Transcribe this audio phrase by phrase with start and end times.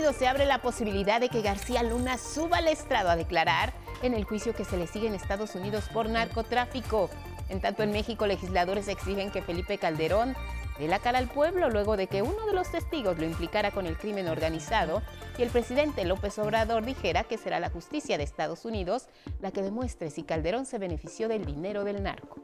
[0.00, 3.72] Se abre la posibilidad de que García Luna suba al estrado a declarar
[4.02, 7.10] en el juicio que se le sigue en Estados Unidos por narcotráfico.
[7.48, 10.34] En tanto, en México, legisladores exigen que Felipe Calderón
[10.78, 13.86] dé la cara al pueblo luego de que uno de los testigos lo implicara con
[13.86, 15.02] el crimen organizado
[15.38, 19.06] y el presidente López Obrador dijera que será la justicia de Estados Unidos
[19.40, 22.42] la que demuestre si Calderón se benefició del dinero del narco.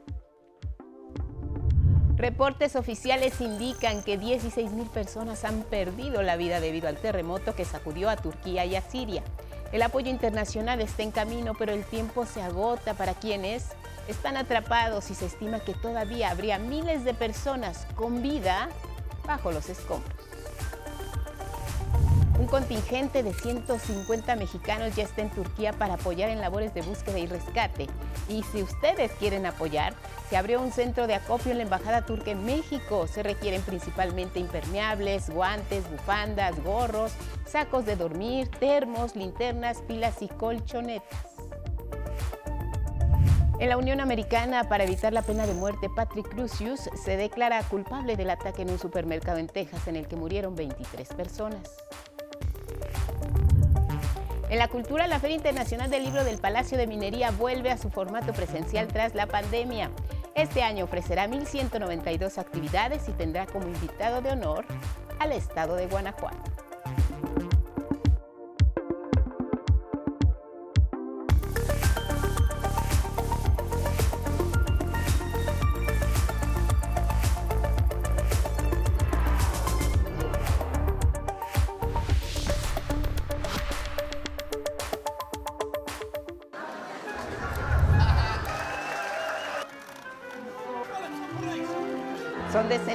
[2.17, 8.09] Reportes oficiales indican que 16.000 personas han perdido la vida debido al terremoto que sacudió
[8.09, 9.21] a Turquía y a Siria.
[9.71, 13.67] El apoyo internacional está en camino, pero el tiempo se agota para quienes
[14.07, 18.69] están atrapados y se estima que todavía habría miles de personas con vida
[19.27, 20.16] bajo los escombros.
[22.39, 27.17] Un contingente de 150 mexicanos ya está en Turquía para apoyar en labores de búsqueda
[27.17, 27.87] y rescate.
[28.29, 29.95] Y si ustedes quieren apoyar,
[30.29, 33.07] se abrió un centro de acopio en la Embajada Turca en México.
[33.07, 37.13] Se requieren principalmente impermeables, guantes, bufandas, gorros,
[37.47, 41.17] sacos de dormir, termos, linternas, pilas y colchonetas.
[43.59, 48.15] En la Unión Americana, para evitar la pena de muerte, Patrick Crucius se declara culpable
[48.15, 51.63] del ataque en un supermercado en Texas en el que murieron 23 personas.
[54.49, 57.89] En la cultura, la Feria Internacional del Libro del Palacio de Minería vuelve a su
[57.89, 59.91] formato presencial tras la pandemia.
[60.35, 64.65] Este año ofrecerá 1.192 actividades y tendrá como invitado de honor
[65.19, 66.37] al estado de Guanajuato.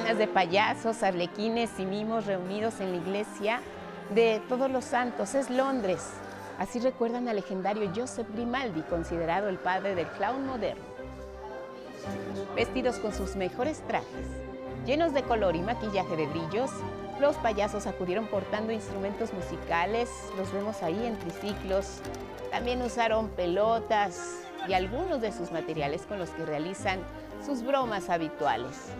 [0.02, 3.60] De payasos, arlequines y mimos reunidos en la iglesia
[4.14, 5.34] de Todos los Santos.
[5.34, 6.06] Es Londres.
[6.58, 10.84] Así recuerdan al legendario Joseph Grimaldi, considerado el padre del clown moderno.
[12.54, 14.26] Vestidos con sus mejores trajes,
[14.84, 16.70] llenos de color y maquillaje de brillos,
[17.20, 22.00] los payasos acudieron portando instrumentos musicales, los vemos ahí en triciclos.
[22.50, 26.98] También usaron pelotas y algunos de sus materiales con los que realizan
[27.46, 28.92] sus bromas habituales.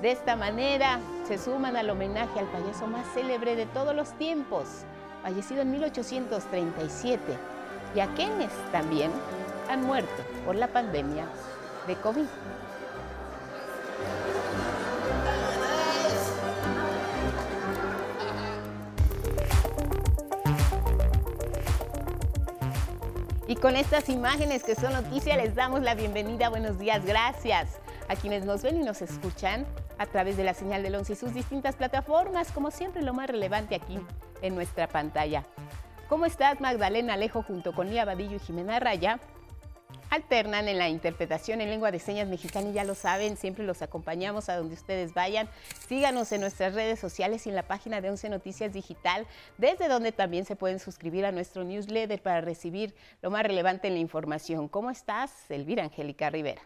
[0.00, 4.84] De esta manera se suman al homenaje al payaso más célebre de todos los tiempos,
[5.22, 7.20] fallecido en 1837,
[7.96, 9.10] y a quienes también
[9.68, 11.26] han muerto por la pandemia
[11.88, 12.26] de COVID.
[23.48, 26.50] Y con estas imágenes que son noticia les damos la bienvenida.
[26.50, 29.66] Buenos días, gracias a quienes nos ven y nos escuchan
[29.98, 33.28] a través de la señal del 11 y sus distintas plataformas, como siempre lo más
[33.28, 33.98] relevante aquí
[34.42, 35.44] en nuestra pantalla.
[36.08, 39.20] ¿Cómo estás Magdalena Alejo junto con Lía Badillo y Jimena Raya?
[40.10, 43.82] Alternan en la interpretación en lengua de señas mexicana y ya lo saben, siempre los
[43.82, 45.50] acompañamos a donde ustedes vayan.
[45.86, 49.26] Síganos en nuestras redes sociales y en la página de 11 Noticias Digital,
[49.58, 53.94] desde donde también se pueden suscribir a nuestro newsletter para recibir lo más relevante en
[53.94, 54.68] la información.
[54.68, 56.62] ¿Cómo estás, Elvira Angélica Rivera?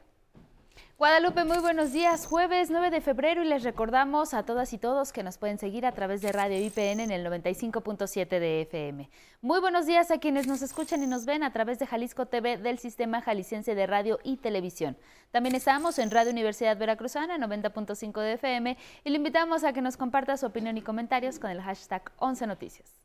[0.98, 2.26] Guadalupe, muy buenos días.
[2.26, 5.84] Jueves 9 de febrero y les recordamos a todas y todos que nos pueden seguir
[5.84, 9.10] a través de Radio IPN en el 95.7 de FM.
[9.40, 12.56] Muy buenos días a quienes nos escuchan y nos ven a través de Jalisco TV
[12.56, 14.96] del Sistema Jalisciense de Radio y Televisión.
[15.32, 19.96] También estamos en Radio Universidad Veracruzana 90.5 de FM y le invitamos a que nos
[19.96, 23.02] comparta su opinión y comentarios con el hashtag 11 Noticias.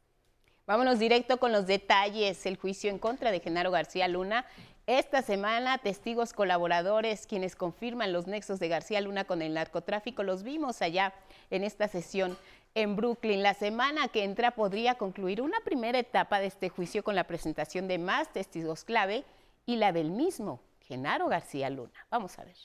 [0.68, 2.46] Vámonos directo con los detalles.
[2.46, 4.46] El juicio en contra de Genaro García Luna
[4.88, 10.44] esta semana, testigos colaboradores, quienes confirman los nexos de García Luna con el narcotráfico, los
[10.44, 11.14] vimos allá
[11.50, 12.38] en esta sesión
[12.74, 13.44] en Brooklyn.
[13.44, 17.90] La semana que entra podría concluir una primera etapa de este juicio con la presentación
[17.90, 19.26] de más testigos clave
[19.66, 22.08] y la del mismo Genaro García Luna.
[22.10, 22.56] Vamos a ver.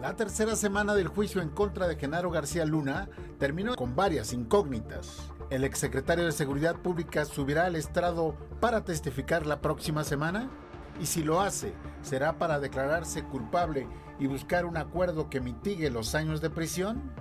[0.00, 3.08] La tercera semana del juicio en contra de Genaro García Luna
[3.38, 5.30] terminó con varias incógnitas.
[5.50, 10.48] ¿El exsecretario de Seguridad Pública subirá al estrado para testificar la próxima semana?
[11.00, 13.86] Y si lo hace, ¿será para declararse culpable
[14.18, 17.12] y buscar un acuerdo que mitigue los años de prisión?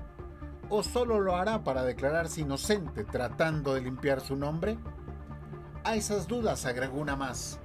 [0.70, 4.78] ¿O solo lo hará para declararse inocente tratando de limpiar su nombre?
[5.84, 7.60] A esas dudas agregó una más.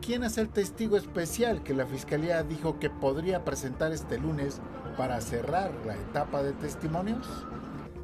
[0.00, 4.62] ¿Quién es el testigo especial que la Fiscalía dijo que podría presentar este lunes
[4.96, 7.26] para cerrar la etapa de testimonios?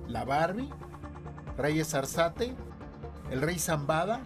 [0.07, 0.71] ¿La Barbie?
[1.57, 2.55] Reyes Arzate,
[3.31, 4.21] el rey Zambada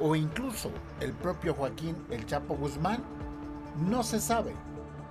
[0.00, 0.70] o incluso
[1.00, 3.02] el propio Joaquín El Chapo Guzmán,
[3.88, 4.52] no se sabe.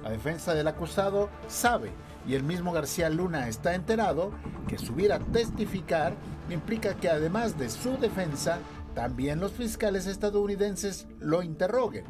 [0.04, 1.92] La defensa del acusado sabe
[2.28, 4.32] y el mismo García Luna está enterado
[4.68, 6.14] que subir a testificar
[6.50, 8.60] implica que además de su defensa,
[8.94, 12.06] también los fiscales estadounidenses lo interroguen.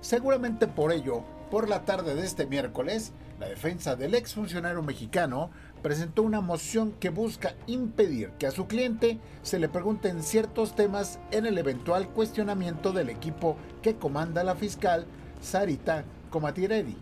[0.00, 5.50] Seguramente por ello, por la tarde de este miércoles, la defensa del exfuncionario mexicano
[5.82, 11.18] presentó una moción que busca impedir que a su cliente se le pregunten ciertos temas
[11.30, 15.06] en el eventual cuestionamiento del equipo que comanda la fiscal
[15.40, 16.96] Sarita Comatiredi.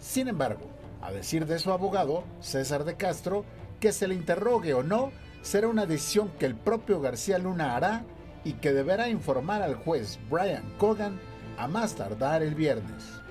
[0.00, 0.68] Sin embargo,
[1.00, 3.44] a decir de su abogado, César de Castro,
[3.80, 5.12] que se le interrogue o no
[5.42, 8.04] será una decisión que el propio García Luna hará
[8.44, 11.20] y que deberá informar al juez Brian Cogan
[11.58, 13.23] a más tardar el viernes.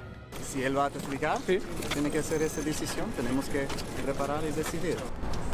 [0.45, 3.67] Si él va a testificar, tiene que hacer esa decisión, tenemos que
[4.03, 4.97] preparar y decidir.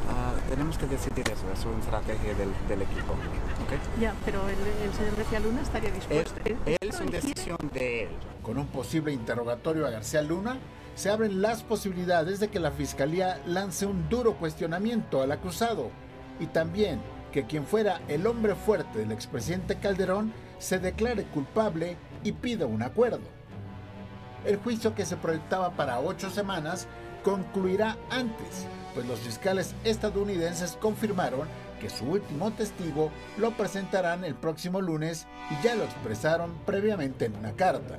[0.10, 3.14] Ah, tenemos que decidir eso, es una estrategia del, equipo.
[4.02, 6.42] Ya, pero el, señor García Luna estaría dispuesto.
[6.46, 8.10] Él, es una decisión de él.
[8.42, 10.58] Con un posible interrogatorio a García Luna,
[10.96, 15.92] se abren las posibilidades de que la Fiscalía lance un duro cuestionamiento al acusado
[16.40, 17.00] y también
[17.31, 22.81] que quien fuera el hombre fuerte del expresidente Calderón se declare culpable y pida un
[22.81, 23.38] acuerdo.
[24.45, 26.88] El juicio que se proyectaba para ocho semanas
[27.24, 31.47] concluirá antes, pues los fiscales estadounidenses confirmaron
[31.80, 37.36] que su último testigo lo presentarán el próximo lunes y ya lo expresaron previamente en
[37.36, 37.97] una carta.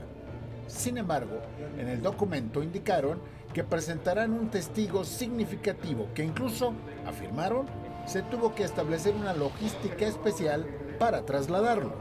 [0.67, 1.41] Sin embargo,
[1.79, 3.21] en el documento indicaron
[3.53, 6.73] que presentarán un testigo significativo que incluso,
[7.07, 7.67] afirmaron,
[8.07, 10.67] se tuvo que establecer una logística especial
[10.99, 11.93] para trasladarlo.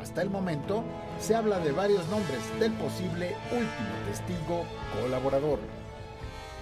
[0.00, 0.84] Hasta el momento,
[1.22, 4.64] se habla de varios nombres del posible último testigo
[5.00, 5.60] colaborador.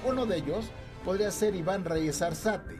[0.06, 0.66] Uno de ellos
[1.02, 2.76] podría ser Iván Reyes Arzate,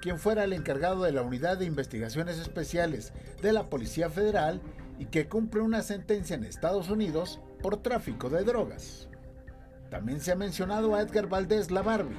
[0.00, 4.62] quien fuera el encargado de la Unidad de Investigaciones Especiales de la Policía Federal
[5.00, 9.08] y que cumple una sentencia en Estados Unidos por tráfico de drogas.
[9.90, 12.16] También se ha mencionado a Edgar Valdés La Barbie,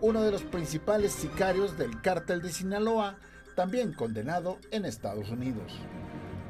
[0.00, 3.18] uno de los principales sicarios del cártel de Sinaloa,
[3.56, 5.78] también condenado en Estados Unidos.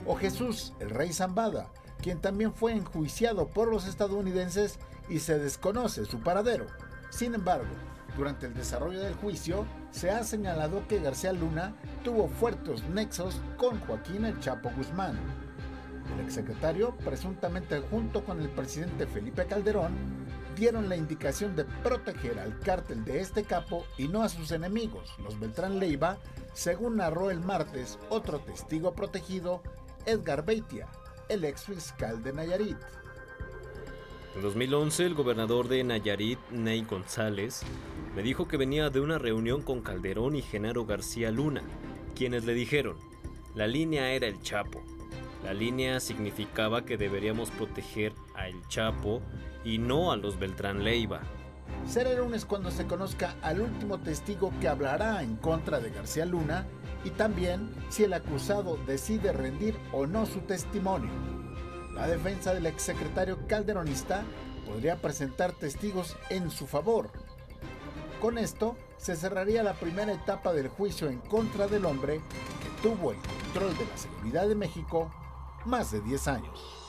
[0.07, 1.73] O Jesús, el rey Zambada,
[2.05, 4.79] quien también fue enjuiciado por los estadounidenses
[5.09, 6.67] y se desconoce su paradero.
[7.09, 7.73] Sin embargo,
[8.15, 13.81] durante el desarrollo del juicio, se ha señalado que García Luna tuvo fuertes nexos con
[13.81, 15.19] Joaquín El Chapo Guzmán.
[16.12, 19.95] El exsecretario, presuntamente junto con el presidente Felipe Calderón,
[20.56, 25.17] dieron la indicación de proteger al cártel de este capo y no a sus enemigos,
[25.23, 26.19] los Beltrán Leiva,
[26.53, 29.62] según narró el martes otro testigo protegido,
[30.05, 30.87] Edgar Beitia,
[31.29, 32.76] el ex fiscal de Nayarit.
[34.37, 37.62] En 2011, el gobernador de Nayarit, Ney González,
[38.17, 41.62] me dijo que venía de una reunión con Calderón y Genaro García Luna,
[42.15, 42.97] quienes le dijeron,
[43.55, 44.82] la línea era el Chapo.
[45.44, 49.20] La línea significaba que deberíamos proteger a El Chapo
[49.65, 51.20] y no a los Beltrán Leiva.
[51.87, 56.25] Será el lunes cuando se conozca al último testigo que hablará en contra de García
[56.25, 56.67] Luna
[57.05, 61.11] y también si el acusado decide rendir o no su testimonio.
[61.95, 64.25] La defensa del exsecretario calderonista
[64.67, 67.11] podría presentar testigos en su favor.
[68.20, 72.20] Con esto se cerraría la primera etapa del juicio en contra del hombre
[72.63, 75.11] que tuvo el control de la seguridad de México
[75.67, 76.83] más de 10 años.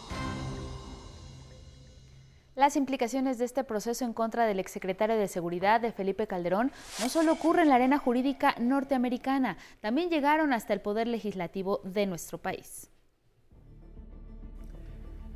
[2.56, 6.72] Las implicaciones de este proceso en contra del exsecretario de Seguridad de Felipe Calderón
[7.02, 12.06] no solo ocurren en la arena jurídica norteamericana, también llegaron hasta el poder legislativo de
[12.06, 12.90] nuestro país.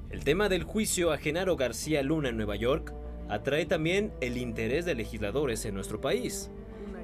[0.10, 2.94] El tema del juicio a Genaro García Luna en Nueva York
[3.28, 6.50] atrae también el interés de legisladores en nuestro país.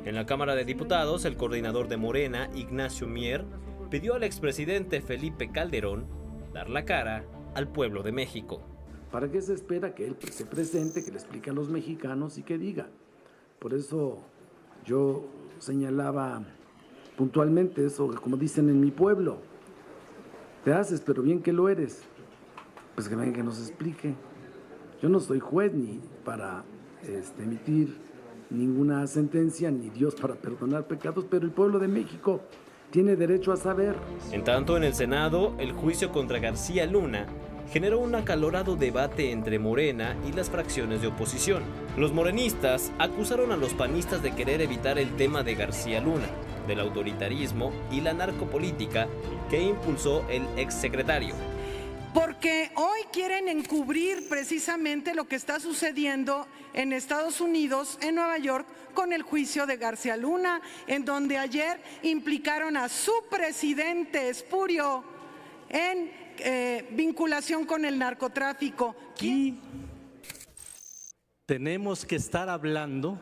[0.06, 3.44] En la Cámara de Diputados, el coordinador de Morena, Ignacio Mier,
[3.90, 6.08] pidió al expresidente Felipe Calderón
[6.54, 8.75] dar la cara al pueblo de México.
[9.12, 12.44] ¿Para qué se espera que él se presente, que le explique a los mexicanos y
[12.44, 12.88] que diga?
[13.60, 14.20] Por eso
[14.86, 15.26] yo
[15.60, 16.44] señalaba
[17.18, 19.40] puntualmente eso, como dicen en mi pueblo,
[20.64, 22.04] te haces, pero bien que lo eres.
[22.96, 24.16] Pues que venga que nos explique.
[25.02, 26.64] Yo no soy juez ni para
[27.04, 27.98] este, emitir
[28.50, 32.42] ninguna sentencia, ni Dios para perdonar pecados, pero el pueblo de México
[32.92, 33.96] tiene derecho a saber.
[34.32, 37.28] En tanto, en el Senado, el juicio contra García Luna
[37.72, 41.64] generó un acalorado debate entre Morena y las fracciones de oposición.
[41.98, 46.28] Los morenistas acusaron a los panistas de querer evitar el tema de García Luna,
[46.68, 49.08] del autoritarismo y la narcopolítica
[49.50, 51.36] que impulsó el exsecretario.
[52.14, 58.66] Porque hoy quieren encubrir precisamente lo que está sucediendo en Estados Unidos, en Nueva York,
[58.94, 65.04] con el juicio de García Luna, en donde ayer implicaron a su presidente espurio
[65.68, 68.96] en eh, vinculación con el narcotráfico.
[71.46, 73.20] tenemos que estar hablando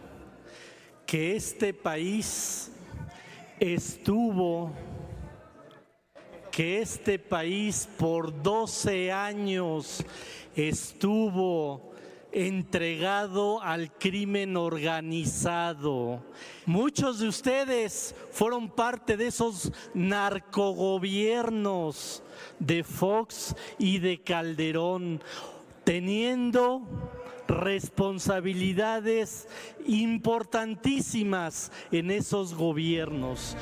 [1.05, 2.71] que este país
[3.59, 4.71] estuvo,
[6.51, 10.03] que este país por 12 años
[10.55, 11.92] estuvo
[12.33, 16.23] entregado al crimen organizado.
[16.65, 22.23] Muchos de ustedes fueron parte de esos narcogobiernos
[22.59, 25.21] de Fox y de Calderón,
[25.83, 26.81] teniendo
[27.47, 29.47] responsabilidades
[29.85, 33.55] importantísimas en esos gobiernos.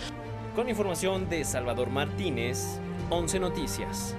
[0.55, 4.15] Con información de Salvador Martínez, 11 Noticias.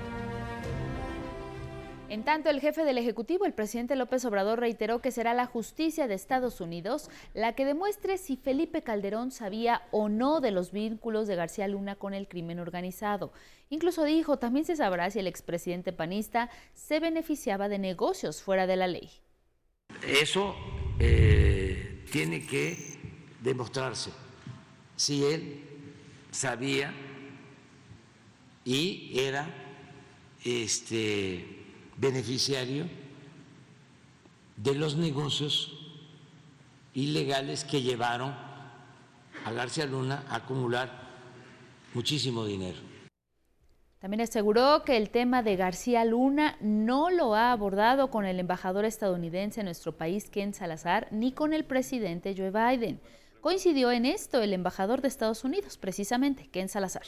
[2.12, 6.06] En tanto, el jefe del Ejecutivo, el presidente López Obrador, reiteró que será la justicia
[6.06, 11.26] de Estados Unidos la que demuestre si Felipe Calderón sabía o no de los vínculos
[11.26, 13.32] de García Luna con el crimen organizado.
[13.70, 18.76] Incluso dijo, también se sabrá si el expresidente panista se beneficiaba de negocios fuera de
[18.76, 19.08] la ley.
[20.06, 20.54] Eso
[20.98, 22.76] eh, tiene que
[23.40, 24.10] demostrarse
[24.96, 25.62] si él
[26.30, 26.92] sabía
[28.66, 29.48] y era
[30.44, 31.61] este
[32.02, 32.86] beneficiario
[34.56, 35.72] de los negocios
[36.94, 38.34] ilegales que llevaron
[39.44, 40.90] a García Luna a acumular
[41.94, 42.78] muchísimo dinero.
[44.00, 48.84] También aseguró que el tema de García Luna no lo ha abordado con el embajador
[48.84, 53.00] estadounidense en nuestro país, Ken Salazar, ni con el presidente Joe Biden.
[53.40, 57.06] Coincidió en esto el embajador de Estados Unidos, precisamente, Ken Salazar.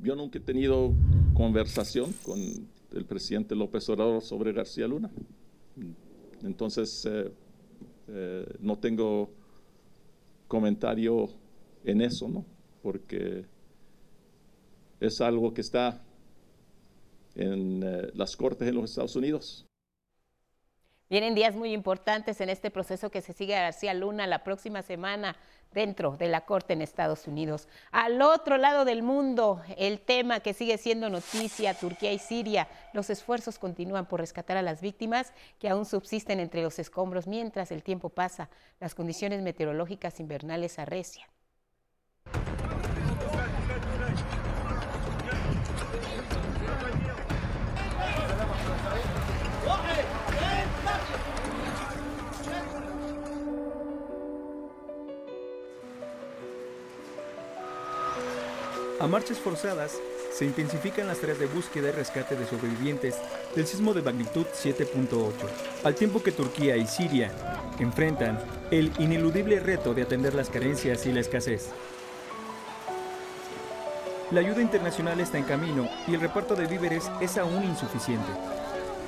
[0.00, 0.92] Yo nunca he tenido
[1.32, 5.10] conversación con el presidente López Obrador sobre García Luna.
[6.42, 7.32] Entonces, eh,
[8.08, 9.30] eh, no tengo
[10.46, 11.28] comentario
[11.84, 12.44] en eso, ¿no?
[12.82, 13.46] Porque
[15.00, 16.02] es algo que está
[17.34, 19.66] en eh, las cortes en los Estados Unidos.
[21.10, 24.82] Vienen días muy importantes en este proceso que se sigue a García Luna la próxima
[24.82, 25.36] semana
[25.74, 27.68] dentro de la Corte en Estados Unidos.
[27.90, 33.10] Al otro lado del mundo, el tema que sigue siendo noticia, Turquía y Siria, los
[33.10, 37.82] esfuerzos continúan por rescatar a las víctimas que aún subsisten entre los escombros mientras el
[37.82, 38.48] tiempo pasa,
[38.80, 41.33] las condiciones meteorológicas invernales arrecian.
[59.04, 59.98] A marchas forzadas,
[60.32, 63.16] se intensifican las tareas de búsqueda y rescate de sobrevivientes
[63.54, 65.30] del sismo de magnitud 7.8,
[65.84, 67.30] al tiempo que Turquía y Siria
[67.78, 71.68] enfrentan el ineludible reto de atender las carencias y la escasez.
[74.30, 78.32] La ayuda internacional está en camino y el reparto de víveres es aún insuficiente.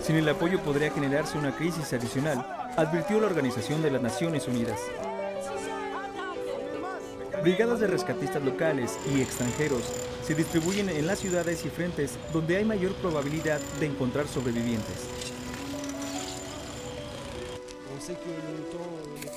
[0.02, 4.78] Sin el apoyo podría generarse una crisis adicional, advirtió la Organización de las Naciones Unidas.
[7.42, 9.82] Brigadas de rescatistas locales y extranjeros
[10.22, 15.08] se distribuyen en las ciudades y frentes donde hay mayor probabilidad de encontrar sobrevivientes.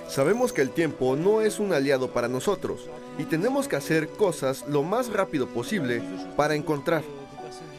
[0.07, 2.87] Sabemos que el tiempo no es un aliado para nosotros
[3.17, 6.01] y tenemos que hacer cosas lo más rápido posible
[6.35, 7.03] para encontrar,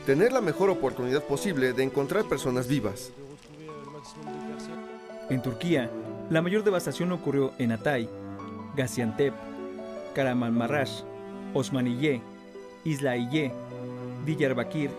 [0.06, 3.10] tener la mejor oportunidad posible de encontrar personas vivas.
[5.28, 5.90] En Turquía,
[6.28, 8.08] la mayor devastación ocurrió en Atay,
[8.76, 9.34] Gaziantep,
[10.14, 10.90] Karamanmaraş,
[11.54, 12.20] Osmaniye,
[12.84, 13.52] Islahiye,
[14.26, 14.90] Diyarbakir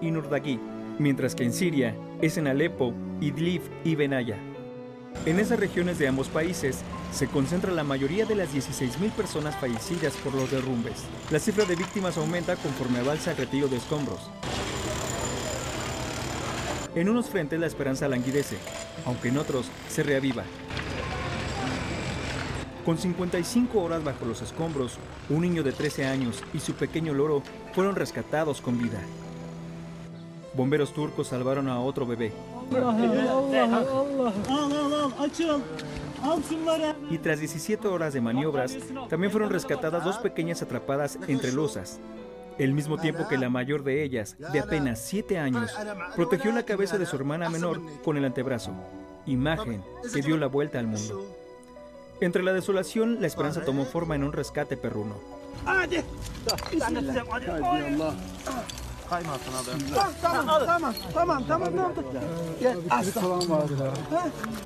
[0.00, 0.58] y Nurdagui,
[0.98, 4.36] mientras que en Siria es en Alepo, Idlib y Benaya.
[5.26, 6.80] En esas regiones de ambos países
[7.12, 11.04] se concentra la mayoría de las 16.000 personas fallecidas por los derrumbes.
[11.30, 14.30] La cifra de víctimas aumenta conforme avanza el retiro de escombros.
[16.94, 18.56] En unos frentes la esperanza languidece,
[19.04, 20.44] aunque en otros se reaviva.
[22.84, 27.42] Con 55 horas bajo los escombros, un niño de 13 años y su pequeño loro
[27.74, 29.00] fueron rescatados con vida.
[30.54, 32.32] Bomberos turcos salvaron a otro bebé.
[37.10, 38.76] Y tras 17 horas de maniobras,
[39.08, 42.00] también fueron rescatadas dos pequeñas atrapadas entre losas.
[42.58, 45.70] El mismo tiempo que la mayor de ellas, de apenas 7 años,
[46.16, 48.72] protegió la cabeza de su hermana menor con el antebrazo,
[49.26, 51.24] imagen que dio la vuelta al mundo.
[52.20, 55.14] Entre la desolación, la esperanza tomó forma en un rescate perruno.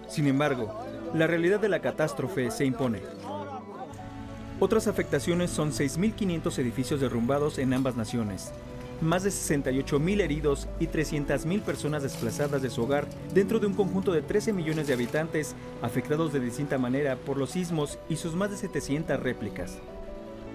[0.09, 3.03] Sin embargo, la realidad de la catástrofe se impone.
[4.59, 8.53] Otras afectaciones son 6.500 edificios derrumbados en ambas naciones.
[9.03, 14.13] Más de 68.000 heridos y 300.000 personas desplazadas de su hogar dentro de un conjunto
[14.13, 18.51] de 13 millones de habitantes afectados de distinta manera por los sismos y sus más
[18.51, 19.79] de 700 réplicas.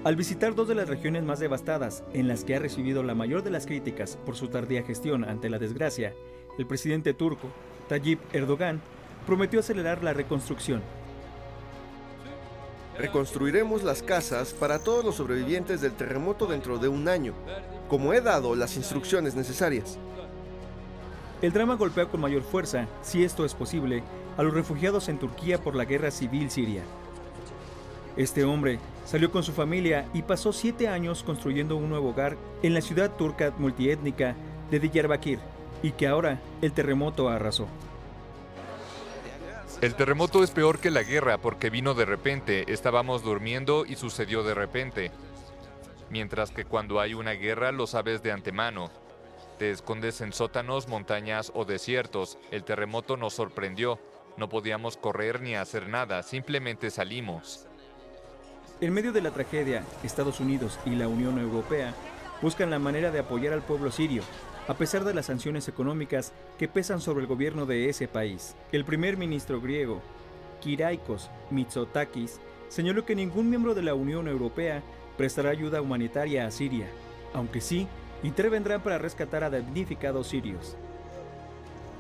[0.04, 3.44] Al visitar dos de las regiones más devastadas, en las que ha recibido la mayor
[3.44, 6.14] de las críticas por su tardía gestión ante la desgracia,
[6.58, 7.50] el presidente turco,
[7.90, 8.82] Tayyip Erdogan,
[9.26, 10.82] prometió acelerar la reconstrucción.
[12.98, 17.34] Reconstruiremos las casas para todos los sobrevivientes del terremoto dentro de un año,
[17.88, 20.00] como he dado las instrucciones necesarias.
[21.42, 24.02] El drama golpea con mayor fuerza, si esto es posible,
[24.36, 26.82] a los refugiados en Turquía por la guerra civil siria.
[28.16, 32.74] Este hombre salió con su familia y pasó siete años construyendo un nuevo hogar en
[32.74, 34.36] la ciudad turca multiétnica
[34.72, 35.38] de Diyarbakir
[35.84, 37.68] y que ahora el terremoto arrasó.
[39.80, 44.42] El terremoto es peor que la guerra porque vino de repente, estábamos durmiendo y sucedió
[44.42, 45.12] de repente.
[46.10, 48.90] Mientras que cuando hay una guerra lo sabes de antemano.
[49.60, 52.40] Te escondes en sótanos, montañas o desiertos.
[52.50, 54.00] El terremoto nos sorprendió.
[54.36, 57.68] No podíamos correr ni hacer nada, simplemente salimos.
[58.82, 61.94] En medio de la tragedia, Estados Unidos y la Unión Europea
[62.42, 64.24] buscan la manera de apoyar al pueblo sirio,
[64.68, 68.56] a pesar de las sanciones económicas que pesan sobre el gobierno de ese país.
[68.72, 70.02] El primer ministro griego,
[70.62, 74.84] Kyriakos Mitsotakis, señaló que ningún miembro de la Unión Europea
[75.16, 76.88] prestará ayuda humanitaria a Siria,
[77.34, 77.88] aunque sí
[78.24, 80.76] intervendrán para rescatar a damnificados sirios.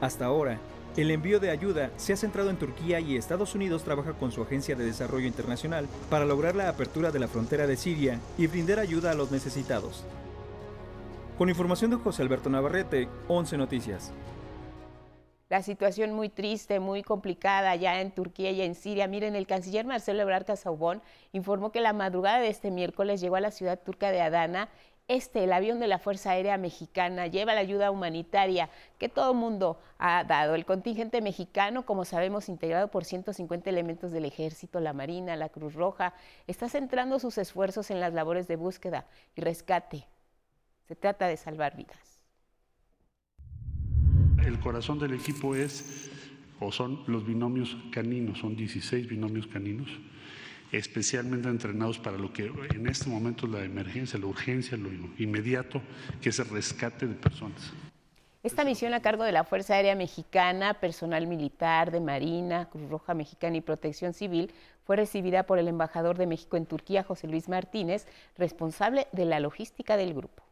[0.02, 0.60] Hasta ahora,
[0.98, 4.42] el envío de ayuda se ha centrado en Turquía y Estados Unidos trabaja con su
[4.42, 8.80] Agencia de Desarrollo Internacional para lograr la apertura de la frontera de Siria y brindar
[8.80, 10.04] ayuda a los necesitados.
[11.38, 14.12] Con información de José Alberto Navarrete, 11 Noticias.
[15.50, 19.08] La situación muy triste, muy complicada ya en Turquía y en Siria.
[19.08, 21.02] Miren, el canciller Marcelo Ebrard Casaubon
[21.34, 24.70] informó que la madrugada de este miércoles llegó a la ciudad turca de Adana
[25.08, 29.38] este, el avión de la Fuerza Aérea Mexicana, lleva la ayuda humanitaria que todo el
[29.38, 30.56] mundo ha dado.
[30.56, 35.76] El contingente mexicano, como sabemos, integrado por 150 elementos del Ejército, la Marina, la Cruz
[35.76, 36.14] Roja,
[36.48, 40.08] está centrando sus esfuerzos en las labores de búsqueda y rescate.
[40.88, 42.22] Se trata de salvar vidas.
[44.46, 46.10] El corazón del equipo es
[46.60, 49.90] o son los binomios caninos, son 16 binomios caninos
[50.72, 55.82] especialmente entrenados para lo que en este momento es la emergencia, la urgencia, lo inmediato,
[56.22, 57.72] que es el rescate de personas.
[58.44, 63.14] Esta misión a cargo de la Fuerza Aérea Mexicana, personal militar, de Marina, Cruz Roja
[63.14, 64.52] Mexicana y Protección Civil
[64.86, 68.06] fue recibida por el embajador de México en Turquía, José Luis Martínez,
[68.38, 70.47] responsable de la logística del grupo.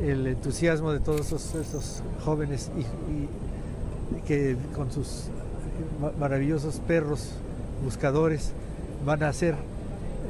[0.00, 5.28] El entusiasmo de todos esos, jóvenes y que con sus
[6.18, 7.30] maravillosos perros
[7.84, 8.52] buscadores
[9.04, 9.54] van a hacer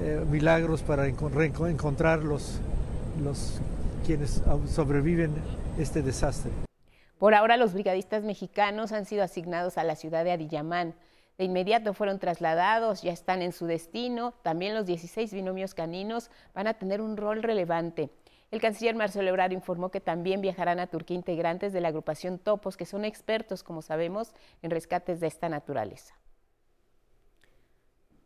[0.03, 2.61] eh, milagros para encontrar los,
[4.07, 5.33] quienes sobreviven
[5.79, 6.51] este desastre.
[7.19, 10.95] Por ahora los brigadistas mexicanos han sido asignados a la ciudad de Adiyamán.
[11.37, 14.33] De inmediato fueron trasladados, ya están en su destino.
[14.43, 18.11] También los 16 binomios caninos van a tener un rol relevante.
[18.51, 22.77] El canciller Marcelo Ebrard informó que también viajarán a Turquía integrantes de la agrupación Topos,
[22.77, 24.33] que son expertos, como sabemos,
[24.63, 26.15] en rescates de esta naturaleza.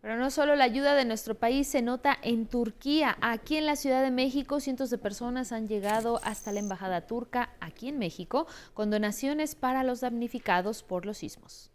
[0.00, 3.16] Pero no solo la ayuda de nuestro país se nota en Turquía.
[3.22, 7.50] Aquí en la Ciudad de México, cientos de personas han llegado hasta la embajada turca
[7.60, 11.70] aquí en México con donaciones para los damnificados por los sismos.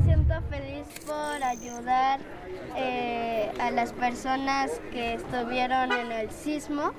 [0.00, 2.20] Me siento feliz por ayudar
[2.74, 6.92] eh, a las personas que estuvieron en el sismo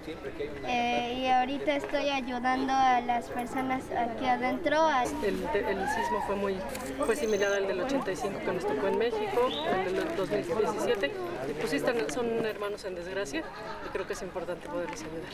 [0.68, 4.88] eh, y ahorita estoy ayudando a las personas aquí adentro.
[5.24, 6.58] El, sismo fue muy
[7.04, 9.50] fue similar al del 85 que nos tocó en México,
[9.84, 11.12] el del 2017.
[11.50, 11.80] Y pues sí,
[12.14, 13.44] son hermanos en desgracia
[13.84, 15.32] y creo que es importante poderles ayudar.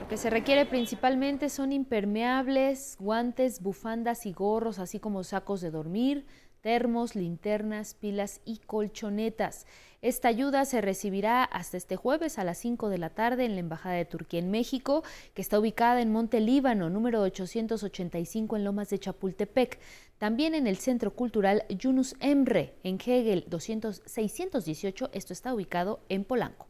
[0.00, 5.70] Lo que se requiere principalmente son impermeables, guantes, bufandas y gorros, así como sacos de
[5.70, 6.26] dormir,
[6.60, 9.66] termos, linternas, pilas y colchonetas.
[10.02, 13.60] Esta ayuda se recibirá hasta este jueves a las 5 de la tarde en la
[13.60, 18.88] Embajada de Turquía en México, que está ubicada en Monte Líbano, número 885 en Lomas
[18.88, 19.78] de Chapultepec.
[20.16, 26.24] También en el Centro Cultural Yunus Emre, en Hegel 200, 618, esto está ubicado en
[26.24, 26.69] Polanco.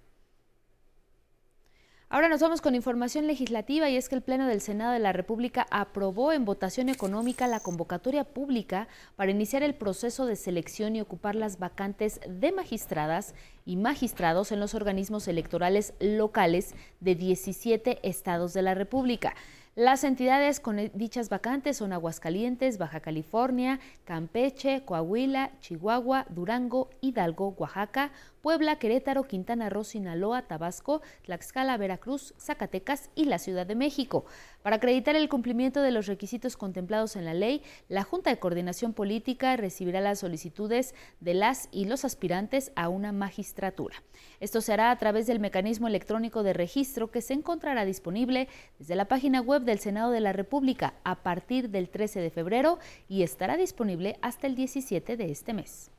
[2.12, 5.12] Ahora nos vamos con información legislativa y es que el Pleno del Senado de la
[5.12, 11.00] República aprobó en votación económica la convocatoria pública para iniciar el proceso de selección y
[11.00, 13.32] ocupar las vacantes de magistradas
[13.64, 19.36] y magistrados en los organismos electorales locales de 17 estados de la República.
[19.76, 27.54] Las entidades con e, dichas vacantes son Aguascalientes, Baja California, Campeche, Coahuila, Chihuahua, Durango, Hidalgo,
[27.56, 28.10] Oaxaca,
[28.42, 34.24] Puebla, Querétaro, Quintana Roo, Sinaloa, Tabasco, Tlaxcala, Veracruz, Zacatecas y la Ciudad de México.
[34.62, 38.92] Para acreditar el cumplimiento de los requisitos contemplados en la ley, la Junta de Coordinación
[38.92, 44.02] Política recibirá las solicitudes de las y los aspirantes a una magistratura.
[44.40, 48.96] Esto se hará a través del mecanismo electrónico de registro que se encontrará disponible desde
[48.96, 53.22] la página web del Senado de la República a partir del 13 de febrero y
[53.22, 55.90] estará disponible hasta el 17 de este mes.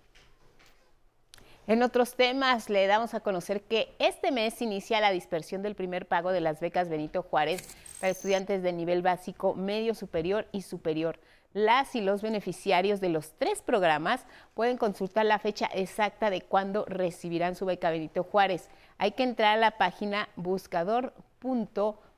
[1.68, 6.08] En otros temas, le damos a conocer que este mes inicia la dispersión del primer
[6.08, 7.68] pago de las becas Benito Juárez
[8.00, 11.20] para estudiantes de nivel básico, medio superior y superior.
[11.54, 16.86] Las y los beneficiarios de los tres programas pueden consultar la fecha exacta de cuándo
[16.86, 18.70] recibirán su beca Benito Juárez.
[18.98, 20.30] Hay que entrar a la página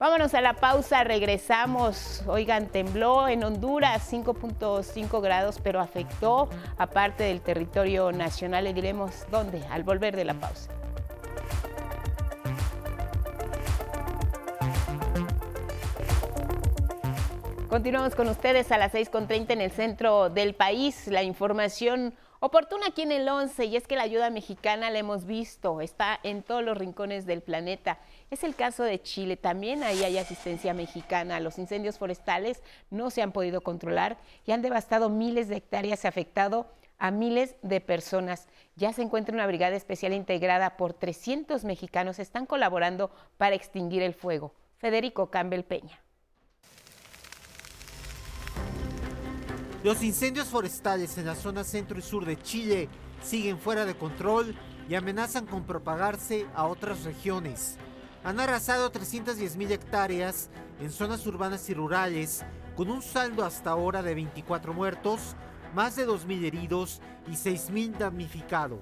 [0.02, 2.24] Vámonos a la pausa, regresamos.
[2.26, 8.64] Oigan, tembló en Honduras 5.5 grados, pero afectó a parte del territorio nacional.
[8.64, 10.72] Le diremos dónde al volver de la pausa.
[17.68, 21.06] Continuamos con ustedes a las 6.30 en el centro del país.
[21.06, 25.26] La información oportuna aquí en el 11 y es que la ayuda mexicana la hemos
[25.26, 28.00] visto, está en todos los rincones del planeta.
[28.32, 31.38] Es el caso de Chile, también ahí hay asistencia mexicana.
[31.38, 34.16] Los incendios forestales no se han podido controlar
[34.46, 36.66] y han devastado miles de hectáreas, afectado
[36.96, 38.48] a miles de personas.
[38.74, 44.14] Ya se encuentra una brigada especial integrada por 300 mexicanos, están colaborando para extinguir el
[44.14, 44.54] fuego.
[44.78, 46.00] Federico Campbell Peña.
[49.84, 52.88] Los incendios forestales en la zona centro y sur de Chile
[53.22, 54.56] siguen fuera de control
[54.88, 57.76] y amenazan con propagarse a otras regiones.
[58.24, 60.48] Han arrasado 310 mil hectáreas
[60.80, 62.44] en zonas urbanas y rurales,
[62.76, 65.35] con un saldo hasta ahora de 24 muertos,
[65.74, 68.80] más de 2.000 heridos y 6.000 damnificados.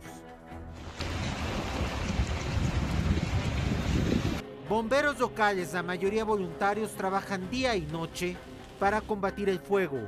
[4.69, 8.37] Bomberos locales, la mayoría voluntarios, trabajan día y noche
[8.79, 9.99] para combatir el fuego,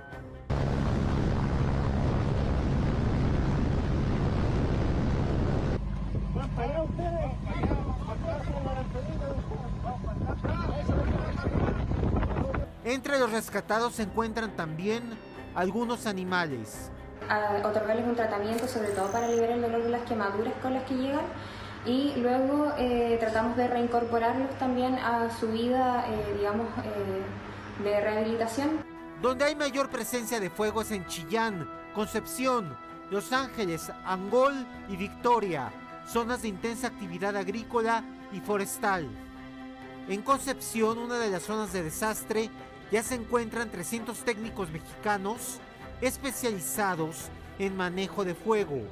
[12.85, 15.03] Entre los rescatados se encuentran también
[15.55, 16.91] algunos animales.
[17.29, 20.83] A otorgarles un tratamiento sobre todo para liberar el dolor de las quemaduras con las
[20.85, 21.25] que llegan
[21.87, 28.85] y luego eh, tratamos de reincorporarlos también a su vida, eh, digamos, eh, de rehabilitación.
[29.21, 32.77] Donde hay mayor presencia de fuego es en Chillán, Concepción,
[33.11, 35.73] Los Ángeles, Angol y Victoria,
[36.07, 39.09] zonas de intensa actividad agrícola y forestal.
[40.09, 42.51] En Concepción, una de las zonas de desastre,
[42.93, 45.59] ya se encuentran 300 técnicos mexicanos
[46.03, 48.83] especializados en manejo de fuego.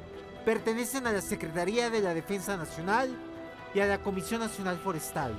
[0.47, 3.11] Pertenecen a la Secretaría de la Defensa Nacional
[3.75, 5.35] y a la Comisión Nacional Forestal.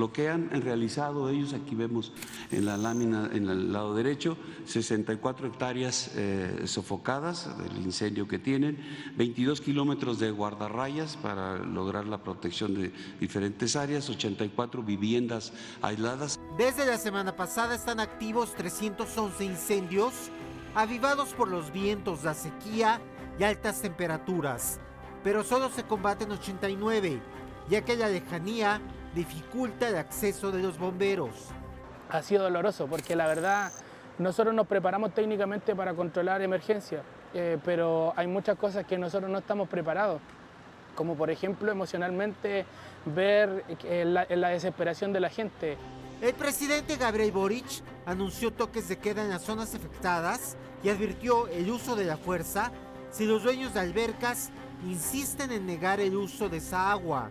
[0.00, 2.14] Lo que han realizado ellos, aquí vemos
[2.50, 8.78] en la lámina en el lado derecho, 64 hectáreas eh, sofocadas del incendio que tienen,
[9.18, 16.40] 22 kilómetros de guardarrayas para lograr la protección de diferentes áreas, 84 viviendas aisladas.
[16.56, 20.14] Desde la semana pasada están activos 311 incendios
[20.74, 23.02] avivados por los vientos, la sequía
[23.38, 24.80] y altas temperaturas,
[25.22, 27.20] pero solo se combaten 89,
[27.68, 28.80] ya que la lejanía
[29.14, 31.30] dificulta el acceso de los bomberos.
[32.10, 33.72] Ha sido doloroso porque la verdad
[34.18, 37.02] nosotros nos preparamos técnicamente para controlar emergencias,
[37.34, 40.20] eh, pero hay muchas cosas que nosotros no estamos preparados,
[40.94, 42.66] como por ejemplo emocionalmente
[43.06, 45.76] ver la, la desesperación de la gente.
[46.20, 51.70] El presidente Gabriel Boric anunció toques de queda en las zonas afectadas y advirtió el
[51.70, 52.72] uso de la fuerza
[53.10, 54.50] si los dueños de albercas
[54.86, 57.30] insisten en negar el uso de esa agua.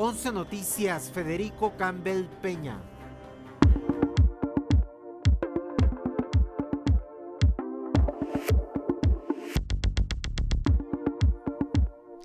[0.00, 2.78] 11 Noticias, Federico Campbell Peña.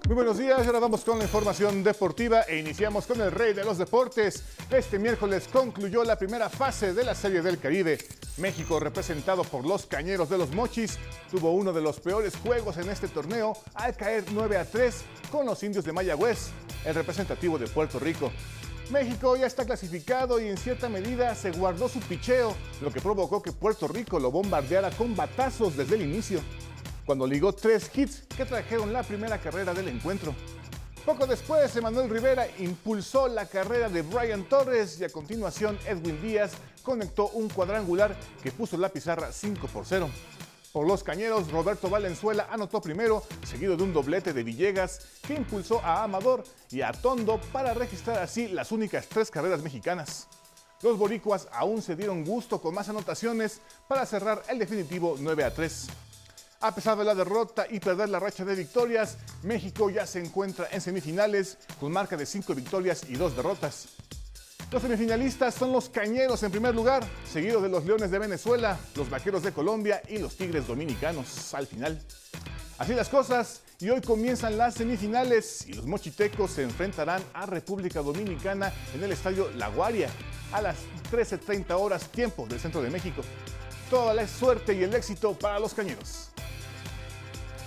[0.06, 3.64] Muy buenos días, ahora vamos con la información deportiva e iniciamos con el rey de
[3.64, 4.44] los deportes.
[4.70, 7.98] Este miércoles concluyó la primera fase de la Serie del Caribe.
[8.36, 11.00] México, representado por los Cañeros de los Mochis,
[11.32, 15.46] tuvo uno de los peores juegos en este torneo al caer 9 a 3 con
[15.46, 16.50] los indios de Mayagüez,
[16.84, 18.30] el representativo de Puerto Rico.
[18.92, 23.42] México ya está clasificado y en cierta medida se guardó su picheo, lo que provocó
[23.42, 26.42] que Puerto Rico lo bombardeara con batazos desde el inicio
[27.06, 30.34] cuando ligó tres hits que trajeron la primera carrera del encuentro.
[31.06, 36.54] Poco después, Emanuel Rivera impulsó la carrera de Brian Torres y a continuación Edwin Díaz
[36.82, 40.10] conectó un cuadrangular que puso la pizarra 5 por 0.
[40.72, 45.82] Por los cañeros, Roberto Valenzuela anotó primero, seguido de un doblete de Villegas que impulsó
[45.82, 50.28] a Amador y a Tondo para registrar así las únicas tres carreras mexicanas.
[50.82, 55.54] Los boricuas aún se dieron gusto con más anotaciones para cerrar el definitivo 9 a
[55.54, 55.88] 3.
[56.64, 60.66] A pesar de la derrota y perder la racha de victorias, México ya se encuentra
[60.72, 63.90] en semifinales con marca de 5 victorias y 2 derrotas.
[64.72, 69.10] Los semifinalistas son los Cañeros en primer lugar, seguidos de los Leones de Venezuela, los
[69.10, 72.02] Vaqueros de Colombia y los Tigres Dominicanos al final.
[72.78, 78.02] Así las cosas, y hoy comienzan las semifinales y los mochitecos se enfrentarán a República
[78.02, 80.08] Dominicana en el Estadio La Guaria
[80.54, 80.78] a las
[81.12, 83.22] 13.30 horas tiempo del centro de México.
[83.90, 86.30] Toda la suerte y el éxito para los Cañeros.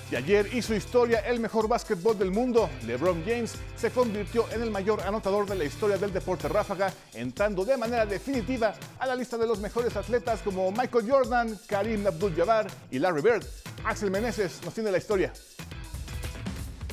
[0.08, 2.70] Y ayer hizo historia el mejor básquetbol del mundo.
[2.86, 7.64] LeBron James se convirtió en el mayor anotador de la historia del deporte ráfaga, entrando
[7.64, 12.68] de manera definitiva a la lista de los mejores atletas como Michael Jordan, Karim Abdul-Jabbar
[12.92, 13.44] y Larry Bird.
[13.84, 15.32] Axel Meneses nos tiene la historia.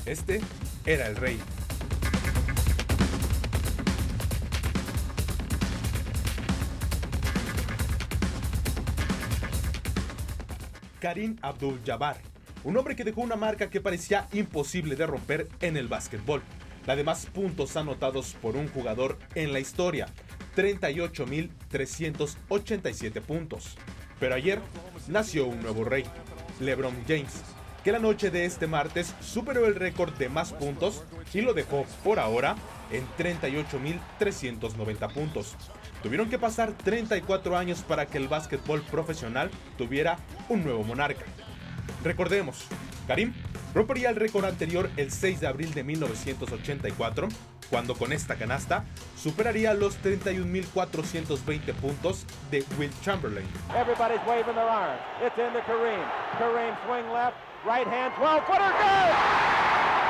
[0.08, 0.42] Este
[0.84, 1.40] era el rey.
[11.00, 12.33] Karim Abdul-Jabbar
[12.64, 16.42] un hombre que dejó una marca que parecía imposible de romper en el básquetbol.
[16.86, 20.08] La de más puntos anotados por un jugador en la historia,
[20.56, 23.78] 38.387 puntos.
[24.20, 24.60] Pero ayer
[25.08, 26.06] nació un nuevo rey,
[26.60, 27.44] LeBron James,
[27.84, 31.86] que la noche de este martes superó el récord de más puntos y lo dejó
[32.04, 32.56] por ahora
[32.92, 35.56] en 38.390 puntos.
[36.02, 40.18] Tuvieron que pasar 34 años para que el básquetbol profesional tuviera
[40.50, 41.26] un nuevo monarca.
[42.04, 42.66] Recordemos,
[43.08, 43.34] Karim
[43.74, 47.30] rompería el récord anterior el 6 de abril de 1984,
[47.70, 48.84] cuando con esta canasta
[49.16, 53.48] superaría los 31.420 puntos de Will Chamberlain.
[53.76, 55.00] Everybody's waving their arms.
[55.26, 56.04] It's into Kareem.
[56.38, 60.03] Kareem swing left, right hand, 12 footer, good!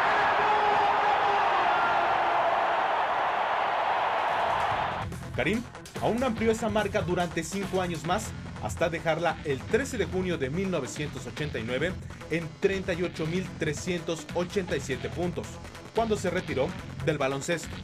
[5.36, 5.62] Karim
[6.02, 8.32] aún amplió esa marca durante 5 años más
[8.63, 11.91] hasta dejarla el 13 de junio de 1989
[12.32, 15.46] en 38.387 puntos,
[15.93, 16.69] cuando se retiró
[17.06, 17.76] del baloncesto.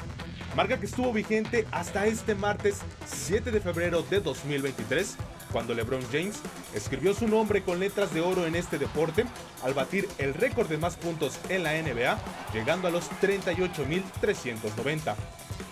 [0.56, 5.18] Marca que estuvo vigente hasta este martes 7 de febrero de 2023,
[5.52, 6.40] cuando LeBron James
[6.74, 9.26] escribió su nombre con letras de oro en este deporte
[9.64, 12.18] al batir el récord de más puntos en la NBA,
[12.54, 15.16] llegando a los 38.390.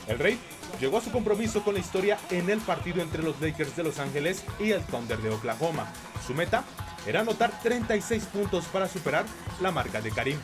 [0.08, 0.40] El Rey
[0.80, 4.00] llegó a su compromiso con la historia en el partido entre los Lakers de Los
[4.00, 5.88] Ángeles y el Thunder de Oklahoma.
[6.26, 6.64] Su meta
[7.06, 9.26] era anotar 36 puntos para superar
[9.62, 10.40] la marca de Karim.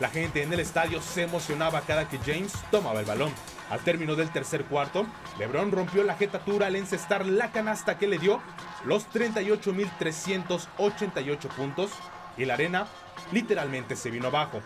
[0.00, 3.32] La gente en el estadio se emocionaba cada que James tomaba el balón.
[3.70, 5.06] Al término del tercer cuarto,
[5.38, 8.40] LeBron rompió la jetatura al encestar la canasta que le dio
[8.84, 11.90] los 38.388 puntos
[12.38, 12.86] y la arena
[13.32, 14.62] literalmente se vino abajo.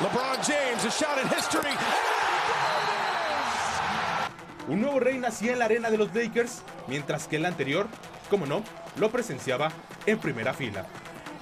[0.00, 1.74] LeBron James, a shot in history.
[4.66, 7.86] Un nuevo rey nacía en la arena de los Lakers, mientras que el anterior,
[8.30, 8.62] como no,
[8.96, 9.70] lo presenciaba
[10.06, 10.86] en primera fila.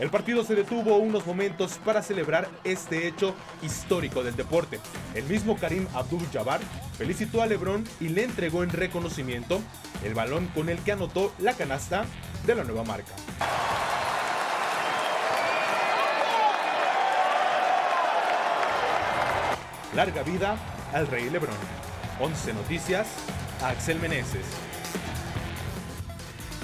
[0.00, 4.80] El partido se detuvo unos momentos para celebrar este hecho histórico del deporte.
[5.14, 6.60] El mismo Karim Abdul-Jabbar
[6.98, 9.60] felicitó a LeBron y le entregó en reconocimiento
[10.02, 12.04] el balón con el que anotó la canasta
[12.44, 13.12] de la nueva marca.
[19.94, 20.56] Larga vida
[20.92, 21.91] al rey LeBron.
[22.22, 23.08] 11 Noticias,
[23.64, 24.44] Axel Meneses.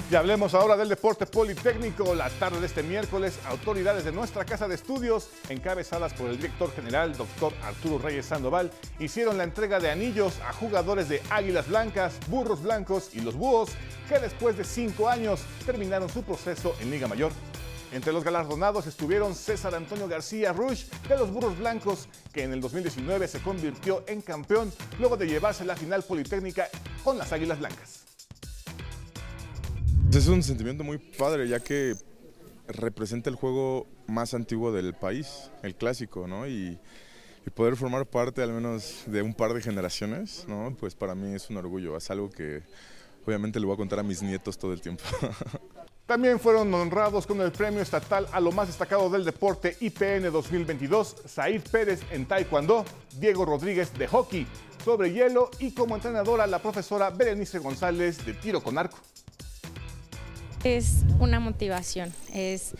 [0.09, 2.15] Y hablemos ahora del deporte politécnico.
[2.15, 6.73] La tarde de este miércoles, autoridades de nuestra casa de estudios, encabezadas por el director
[6.73, 12.13] general, doctor Arturo Reyes Sandoval, hicieron la entrega de anillos a jugadores de Águilas Blancas,
[12.27, 13.71] Burros Blancos y los Búhos,
[14.07, 17.33] que después de cinco años terminaron su proceso en Liga Mayor.
[17.91, 22.61] Entre los galardonados estuvieron César Antonio García Rush de los Burros Blancos, que en el
[22.61, 26.69] 2019 se convirtió en campeón luego de llevarse la final politécnica
[27.03, 28.05] con las Águilas Blancas.
[30.13, 31.95] Es un sentimiento muy padre, ya que
[32.67, 36.47] representa el juego más antiguo del país, el clásico, ¿no?
[36.47, 36.79] Y,
[37.45, 40.75] y, poder formar parte al menos de un par de generaciones, ¿no?
[40.79, 42.61] Pues para mí es un orgullo, es algo que
[43.25, 45.03] obviamente le voy a contar a mis nietos todo el tiempo.
[46.09, 51.17] También fueron honrados con el premio estatal a lo más destacado del deporte IPN 2022,
[51.23, 52.83] Said Pérez en Taekwondo,
[53.19, 54.47] Diego Rodríguez de hockey
[54.83, 58.97] sobre hielo y como entrenadora la profesora Berenice González de tiro con arco.
[60.63, 62.73] Es una motivación, es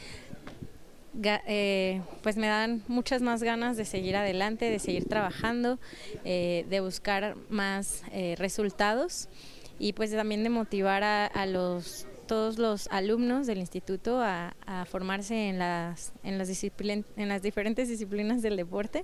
[1.24, 5.78] eh, pues me dan muchas más ganas de seguir adelante, de seguir trabajando,
[6.26, 9.30] eh, de buscar más eh, resultados
[9.78, 14.54] y pues también de motivar a, a los todos los alumnos del instituto a,
[14.86, 19.04] formarse en las, en, las en las diferentes disciplinas del deporte.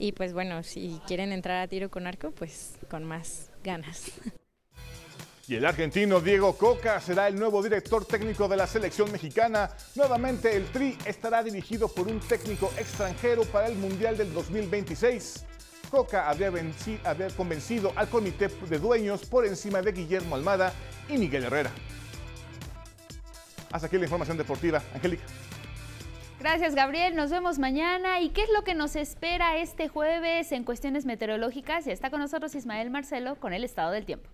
[0.00, 4.10] Y pues bueno, si quieren entrar a tiro con arco, pues con más ganas.
[5.46, 9.70] Y el argentino Diego Coca será el nuevo director técnico de la selección mexicana.
[9.94, 15.44] Nuevamente el Tri estará dirigido por un técnico extranjero para el Mundial del 2026.
[15.90, 16.52] Coca había,
[17.04, 20.72] había convencido al comité de dueños por encima de Guillermo Almada
[21.08, 21.70] y Miguel Herrera.
[23.72, 24.82] Hasta aquí la información deportiva.
[24.94, 25.24] Angélica.
[26.40, 27.16] Gracias, Gabriel.
[27.16, 28.20] Nos vemos mañana.
[28.20, 31.86] ¿Y qué es lo que nos espera este jueves en cuestiones meteorológicas?
[31.86, 34.30] Y está con nosotros Ismael Marcelo con el estado del tiempo.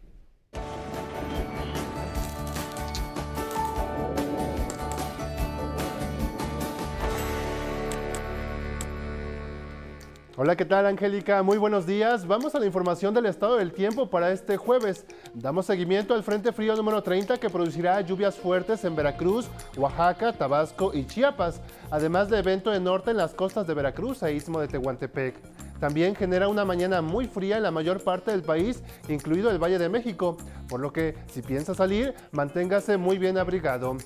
[10.37, 11.45] Hola, ¿qué tal Angélica?
[11.45, 12.27] Muy buenos días.
[12.27, 15.07] Vamos a la información del estado del tiempo para este jueves.
[15.33, 20.93] Damos seguimiento al Frente Frío número 30 que producirá lluvias fuertes en Veracruz, Oaxaca, Tabasco
[20.93, 24.67] y Chiapas, además de evento de norte en las costas de Veracruz e Istmo de
[24.67, 25.37] Tehuantepec.
[25.79, 29.79] También genera una mañana muy fría en la mayor parte del país, incluido el Valle
[29.79, 30.37] de México,
[30.69, 33.97] por lo que si piensa salir, manténgase muy bien abrigado.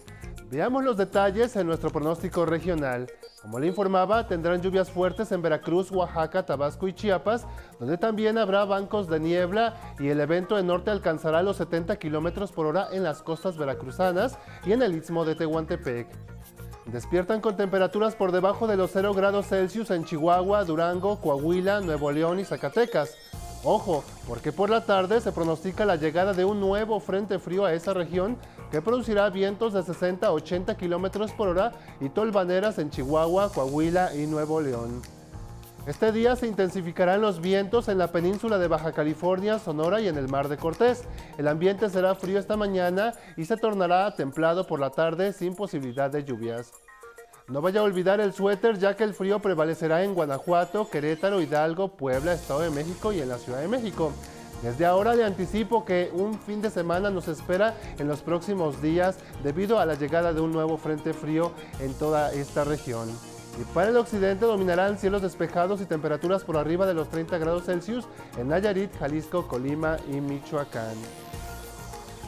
[0.51, 3.07] Veamos los detalles en nuestro pronóstico regional.
[3.43, 7.47] Como le informaba, tendrán lluvias fuertes en Veracruz, Oaxaca, Tabasco y Chiapas,
[7.79, 12.51] donde también habrá bancos de niebla y el evento de norte alcanzará los 70 kilómetros
[12.51, 16.09] por hora en las costas veracruzanas y en el istmo de Tehuantepec.
[16.87, 22.11] Despiertan con temperaturas por debajo de los 0 grados Celsius en Chihuahua, Durango, Coahuila, Nuevo
[22.11, 23.15] León y Zacatecas.
[23.63, 27.73] Ojo, porque por la tarde se pronostica la llegada de un nuevo frente frío a
[27.73, 28.37] esa región
[28.71, 34.15] que producirá vientos de 60 a 80 kilómetros por hora y tolvaneras en Chihuahua, Coahuila
[34.15, 35.01] y Nuevo León.
[35.87, 40.19] Este día se intensificarán los vientos en la península de Baja California, Sonora y en
[40.19, 41.05] el Mar de Cortés.
[41.39, 46.11] El ambiente será frío esta mañana y se tornará templado por la tarde sin posibilidad
[46.11, 46.73] de lluvias.
[47.49, 51.89] No vaya a olvidar el suéter ya que el frío prevalecerá en Guanajuato, Querétaro, Hidalgo,
[51.97, 54.13] Puebla, Estado de México y en la Ciudad de México.
[54.63, 59.17] Desde ahora le anticipo que un fin de semana nos espera en los próximos días
[59.45, 63.09] debido a la llegada de un nuevo frente frío en toda esta región.
[63.61, 67.65] Y para el occidente dominarán cielos despejados y temperaturas por arriba de los 30 grados
[67.65, 70.97] Celsius en Nayarit, Jalisco, Colima y Michoacán.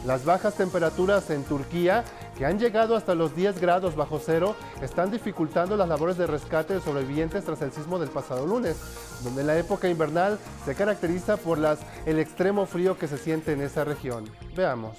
[0.05, 2.03] Las bajas temperaturas en Turquía,
[2.37, 6.73] que han llegado hasta los 10 grados bajo cero, están dificultando las labores de rescate
[6.73, 8.77] de sobrevivientes tras el sismo del pasado lunes,
[9.23, 11.59] donde la época invernal se caracteriza por
[12.05, 14.29] el extremo frío que se siente en esa región.
[14.55, 14.97] Veamos.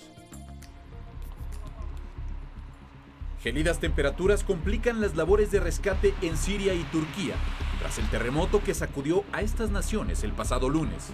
[3.42, 7.34] Gelidas temperaturas complican las labores de rescate en Siria y Turquía,
[7.80, 11.08] tras el terremoto que sacudió a estas naciones el pasado lunes.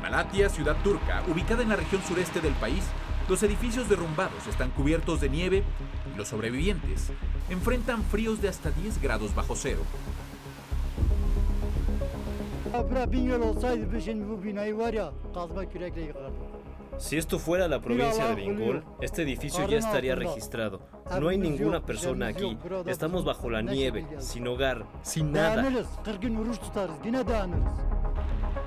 [0.00, 2.84] Malatia, ciudad turca, ubicada en la región sureste del país,
[3.28, 5.62] los edificios derrumbados están cubiertos de nieve
[6.12, 7.10] y los sobrevivientes
[7.50, 9.80] enfrentan fríos de hasta 10 grados bajo cero.
[16.98, 20.80] Si esto fuera la provincia de Bengol, este edificio ya estaría registrado.
[21.20, 22.56] No hay ninguna persona aquí.
[22.86, 25.62] Estamos bajo la nieve, sin hogar, sin nada.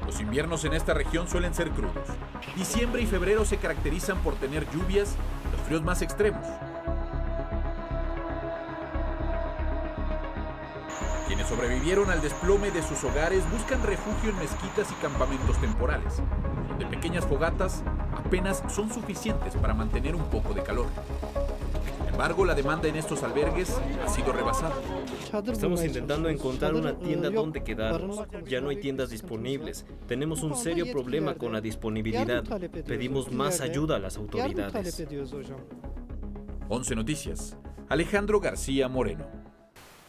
[0.08, 2.08] Los inviernos en esta región suelen ser crudos.
[2.56, 5.16] Diciembre y febrero se caracterizan por tener lluvias,
[5.52, 6.48] los fríos más extremos.
[11.28, 16.22] Quienes sobrevivieron al desplome de sus hogares buscan refugio en mezquitas y campamentos temporales,
[16.70, 17.84] donde pequeñas fogatas
[18.16, 20.88] apenas son suficientes para mantener un poco de calor.
[21.98, 24.76] Sin embargo, la demanda en estos albergues ha sido rebasada.
[25.52, 28.24] Estamos intentando encontrar una tienda donde quedarnos.
[28.46, 29.86] Ya no hay tiendas disponibles.
[30.08, 32.44] Tenemos un serio problema con la disponibilidad.
[32.86, 35.06] Pedimos más ayuda a las autoridades.
[36.70, 37.58] 11 Noticias.
[37.90, 39.47] Alejandro García Moreno.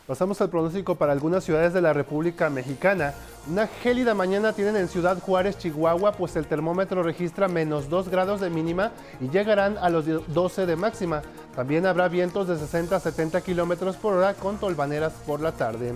[0.08, 3.12] Pasamos al pronóstico para algunas ciudades de la República Mexicana.
[3.46, 8.40] Una gélida mañana tienen en Ciudad Juárez, Chihuahua, pues el termómetro registra menos 2 grados
[8.40, 11.20] de mínima y llegarán a los 12 de máxima.
[11.54, 15.94] También habrá vientos de 60 a 70 kilómetros por hora con tolvaneras por la tarde.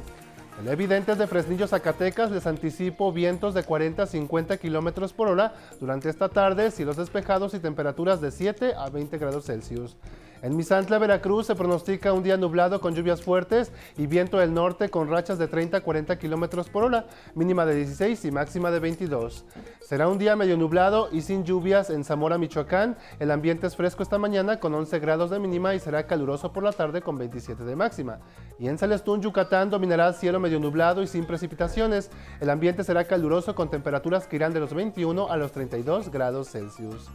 [0.60, 5.54] En Evidentes de Fresnillo, Zacatecas, les anticipo vientos de 40 a 50 kilómetros por hora
[5.80, 9.96] durante esta tarde, cielos despejados y temperaturas de 7 a 20 grados Celsius.
[10.43, 14.88] En Misantla, Veracruz, se pronostica un día nublado con lluvias fuertes y viento del norte
[14.88, 18.80] con rachas de 30 a 40 kilómetros por hora, mínima de 16 y máxima de
[18.80, 19.45] 22.
[19.80, 22.97] Será un día medio nublado y sin lluvias en Zamora, Michoacán.
[23.20, 26.64] El ambiente es fresco esta mañana con 11 grados de mínima y será caluroso por
[26.64, 28.18] la tarde con 27 de máxima.
[28.59, 32.11] Y en Celestún, Yucatán, dominará cielo medio nublado y sin precipitaciones.
[32.40, 36.51] El ambiente será caluroso con temperaturas que irán de los 21 a los 32 grados
[36.51, 37.09] Celsius.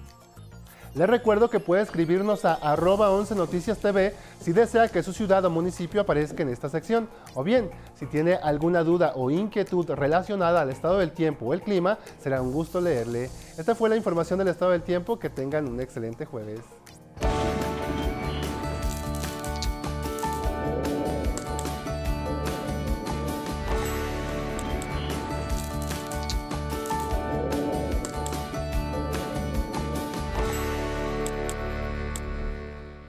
[0.98, 5.46] Les recuerdo que puede escribirnos a arroba 11 Noticias TV si desea que su ciudad
[5.46, 7.08] o municipio aparezca en esta sección.
[7.36, 11.62] O bien, si tiene alguna duda o inquietud relacionada al estado del tiempo o el
[11.62, 13.30] clima, será un gusto leerle.
[13.60, 15.20] Esta fue la información del estado del tiempo.
[15.20, 16.62] Que tengan un excelente jueves.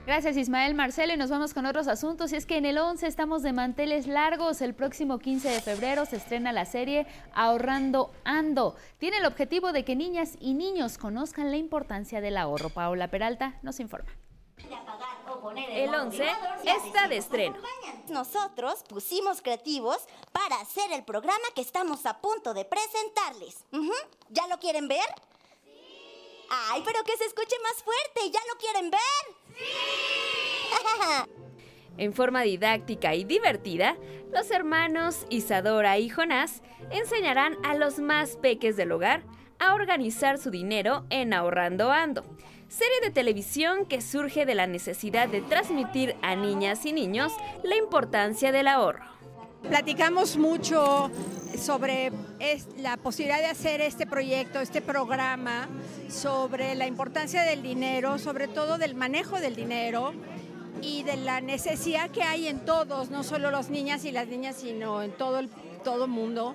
[0.09, 2.33] Gracias Ismael Marcelo y nos vamos con otros asuntos.
[2.33, 4.63] Y es que en el 11 estamos de manteles largos.
[4.63, 8.75] El próximo 15 de febrero se estrena la serie Ahorrando Ando.
[8.97, 12.71] Tiene el objetivo de que niñas y niños conozcan la importancia del ahorro.
[12.71, 14.09] Paola Peralta nos informa.
[15.73, 16.27] El 11
[16.65, 17.59] está de estreno.
[18.09, 19.99] Nosotros pusimos creativos
[20.33, 23.63] para hacer el programa que estamos a punto de presentarles.
[24.31, 25.05] ¿Ya lo quieren ver?
[26.49, 28.31] Ay, pero que se escuche más fuerte.
[28.33, 29.48] ¿Ya lo quieren ver?
[31.99, 33.97] En forma didáctica y divertida,
[34.33, 39.25] los hermanos Isadora y Jonás enseñarán a los más peques del hogar
[39.59, 42.25] a organizar su dinero en Ahorrando Ando,
[42.69, 47.33] serie de televisión que surge de la necesidad de transmitir a niñas y niños
[47.65, 49.18] la importancia del ahorro.
[49.63, 51.11] Platicamos mucho
[51.59, 52.13] sobre
[52.79, 55.69] la posibilidad de hacer este proyecto, este programa,
[56.09, 60.13] sobre la importancia del dinero, sobre todo del manejo del dinero
[60.81, 64.57] y de la necesidad que hay en todos, no solo las niñas y las niñas,
[64.57, 65.51] sino en todo el
[65.83, 66.55] todo mundo,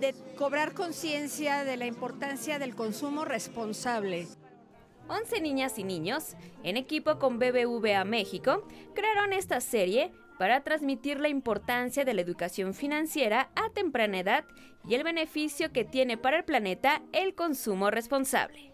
[0.00, 4.28] de cobrar conciencia de la importancia del consumo responsable.
[5.08, 6.34] 11 niñas y niños,
[6.64, 12.74] en equipo con BBVA México, crearon esta serie para transmitir la importancia de la educación
[12.74, 14.44] financiera a temprana edad
[14.86, 18.72] y el beneficio que tiene para el planeta el consumo responsable.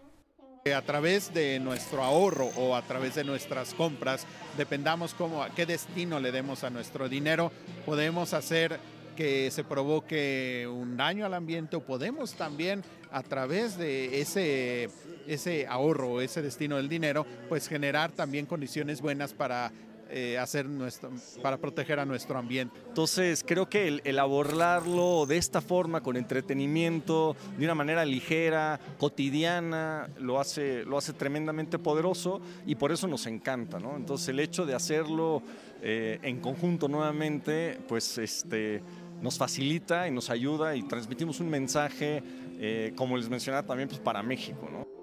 [0.73, 4.25] A través de nuestro ahorro o a través de nuestras compras,
[4.57, 7.51] dependamos cómo, a qué destino le demos a nuestro dinero,
[7.85, 8.79] podemos hacer
[9.17, 14.89] que se provoque un daño al ambiente o podemos también a través de ese,
[15.27, 19.71] ese ahorro o ese destino del dinero, pues generar también condiciones buenas para
[20.15, 21.09] eh, hacer nuestro,
[21.41, 22.79] para proteger a nuestro ambiente.
[22.87, 30.07] Entonces creo que el, abordarlo de esta forma, con entretenimiento, de una manera ligera, cotidiana,
[30.19, 33.79] lo hace, lo hace tremendamente poderoso y por eso nos encanta.
[33.79, 33.95] ¿no?
[33.95, 35.41] Entonces el hecho de hacerlo
[35.81, 38.83] eh, en conjunto nuevamente, pues este,
[39.19, 42.21] nos facilita y nos ayuda y transmitimos un mensaje,
[42.59, 44.69] eh, como les mencionaba también, pues para México.
[44.71, 45.02] ¿no?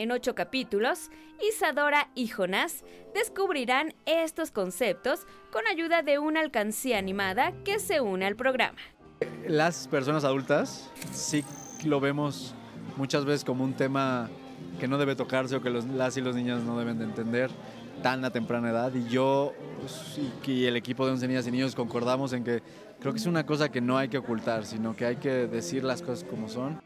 [0.00, 1.10] En ocho capítulos,
[1.46, 8.24] Isadora y Jonás descubrirán estos conceptos con ayuda de una alcancía animada que se une
[8.24, 8.78] al programa.
[9.46, 11.44] Las personas adultas sí
[11.84, 12.54] lo vemos
[12.96, 14.30] muchas veces como un tema
[14.78, 17.50] que no debe tocarse o que las y los niños no deben de entender
[18.02, 18.94] tan a temprana edad.
[18.94, 22.62] Y yo pues, y el equipo de 11 niñas y niños concordamos en que
[23.00, 25.84] creo que es una cosa que no hay que ocultar, sino que hay que decir
[25.84, 26.80] las cosas como son.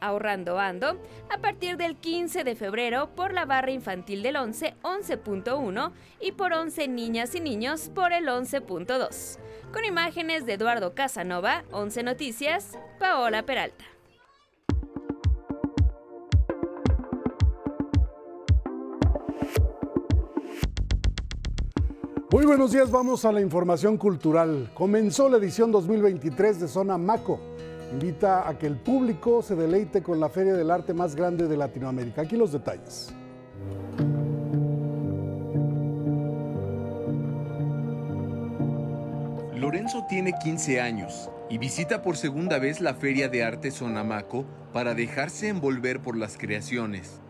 [0.00, 5.92] Ahorrando Ando, a partir del 15 de febrero por la barra infantil del 11, 11.1
[6.20, 9.38] y por 11 niñas y niños por el 11.2.
[9.72, 13.84] Con imágenes de Eduardo Casanova, 11 Noticias, Paola Peralta.
[22.32, 24.70] Muy buenos días, vamos a la información cultural.
[24.72, 27.49] Comenzó la edición 2023 de Zona Maco.
[27.92, 31.56] Invita a que el público se deleite con la feria del arte más grande de
[31.56, 32.22] Latinoamérica.
[32.22, 33.12] Aquí los detalles.
[39.56, 44.94] Lorenzo tiene 15 años y visita por segunda vez la Feria de Arte Sonamaco para
[44.94, 47.20] dejarse envolver por las creaciones.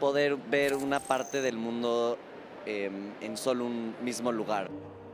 [0.00, 2.18] poder ver una parte del mundo
[2.66, 4.68] em, en solo un mismo lugar.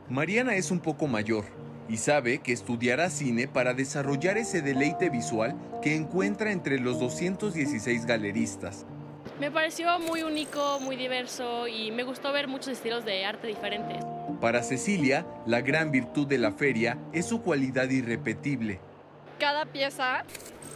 [0.09, 1.45] Mariana es un poco mayor
[1.89, 8.05] y sabe que estudiará cine para desarrollar ese deleite visual que encuentra entre los 216
[8.05, 8.85] galeristas.
[9.39, 14.03] Me pareció muy único, muy diverso y me gustó ver muchos estilos de arte diferentes.
[14.39, 18.79] Para Cecilia, la gran virtud de la feria es su cualidad irrepetible.
[19.39, 20.25] Cada pieza,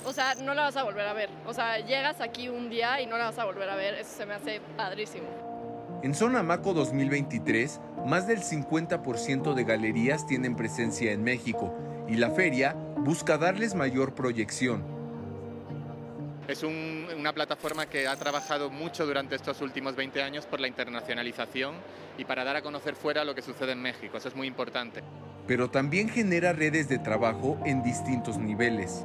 [0.06, 1.30] o sea, no la vas a volver a ver.
[1.46, 3.96] O sea, llegas aquí un día y no la vas a volver a ver.
[3.96, 5.53] Eso se me hace padrísimo.
[6.04, 11.74] En Zona Maco 2023, más del 50% de galerías tienen presencia en México
[12.10, 14.84] y la feria busca darles mayor proyección.
[16.50, 20.68] Es un- una plataforma que ha trabajado mucho durante estos últimos 20 años por la
[20.68, 21.76] internacionalización
[22.18, 24.18] y para dar a conocer fuera lo que sucede en México.
[24.18, 25.02] Eso es muy importante.
[25.46, 29.04] pero también genera redes de trabajo en distintos niveles.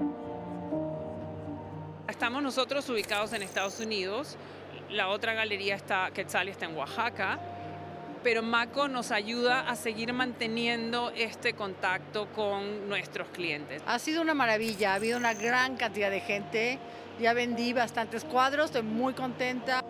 [2.08, 4.36] Estamos nosotros ubicados en Estados Unidos,
[4.90, 7.38] la otra galería está, Quetzal está en Oaxaca,
[8.22, 13.82] pero Maco nos ayuda a seguir manteniendo este contacto con nuestros clientes.
[13.86, 16.78] Ha sido una maravilla, ha habido una gran cantidad de gente,
[17.20, 19.82] ya vendí bastantes cuadros, estoy muy contenta.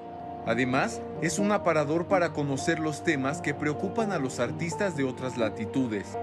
[0.46, 5.36] Además, es un aparador para conocer los temas que preocupan a los artistas de otras
[5.36, 6.16] latitudes.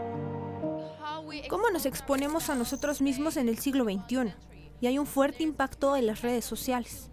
[1.50, 4.34] ¿Cómo nos exponemos a nosotros mismos en el siglo XXI?
[4.82, 7.10] Y hay un fuerte impacto en las redes sociales.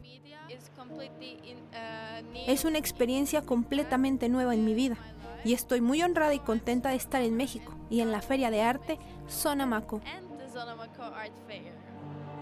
[2.47, 4.97] Es una experiencia completamente nueva en mi vida
[5.45, 8.63] y estoy muy honrada y contenta de estar en México y en la Feria de
[8.63, 10.01] Arte Zona Maco.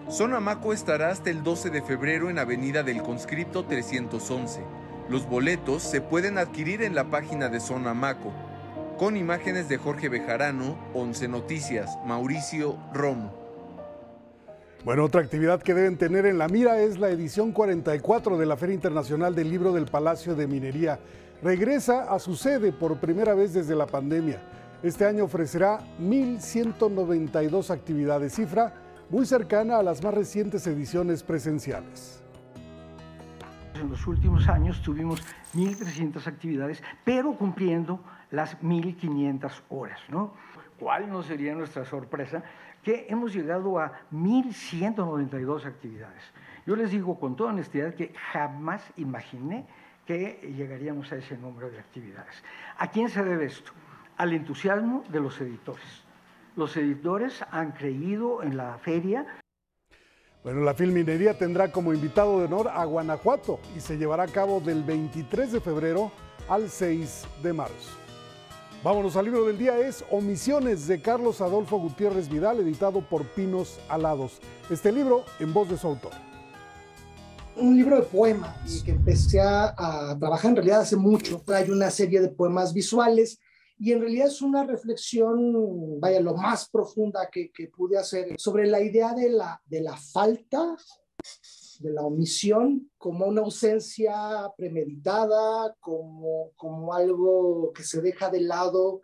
[0.09, 4.61] Zona Maco estará hasta el 12 de febrero en Avenida del Conscripto 311.
[5.09, 8.33] Los boletos se pueden adquirir en la página de Zona Maco.
[8.99, 13.40] Con imágenes de Jorge Bejarano, 11 Noticias, Mauricio Romo.
[14.83, 18.57] Bueno, otra actividad que deben tener en la mira es la edición 44 de la
[18.57, 20.99] Feria Internacional del Libro del Palacio de Minería.
[21.43, 24.41] Regresa a su sede por primera vez desde la pandemia.
[24.83, 28.73] Este año ofrecerá 1.192 actividades, cifra
[29.11, 32.23] muy cercana a las más recientes ediciones presenciales.
[33.75, 35.23] En los últimos años tuvimos
[35.55, 40.33] 1.300 actividades, pero cumpliendo las 1.500 horas, ¿no?
[40.79, 42.43] ¿Cuál no sería nuestra sorpresa?
[42.83, 46.23] Que hemos llegado a 1.192 actividades.
[46.67, 49.67] Yo les digo con toda honestidad que jamás imaginé
[50.07, 52.43] que llegaríamos a ese número de actividades.
[52.79, 53.73] ¿A quién se debe esto?
[54.17, 56.05] Al entusiasmo de los editores.
[56.57, 59.27] Los editores han creído en la feria,
[60.43, 64.59] Bueno, la Filminería tendrá como invitado de honor a Guanajuato y se llevará a cabo
[64.59, 66.11] del 23 de febrero
[66.49, 68.00] al 6 de marzo.
[68.83, 73.79] Vámonos al libro del día, es Omisiones de Carlos Adolfo Gutiérrez Vidal, editado por Pinos
[73.91, 74.41] Alados.
[74.71, 76.13] Este libro en voz de su autor.
[77.57, 81.43] un libro de poemas que empecé a, trabajar en realidad hace mucho.
[81.49, 83.39] Hay una serie de poemas visuales
[83.79, 88.67] y en realidad es una reflexión, vaya, lo más profunda que, que pude hacer sobre
[88.67, 90.75] la idea de la, de la falta,
[91.81, 94.13] de la omisión, como una ausencia
[94.57, 99.01] premeditada, como, como algo que se deja de lado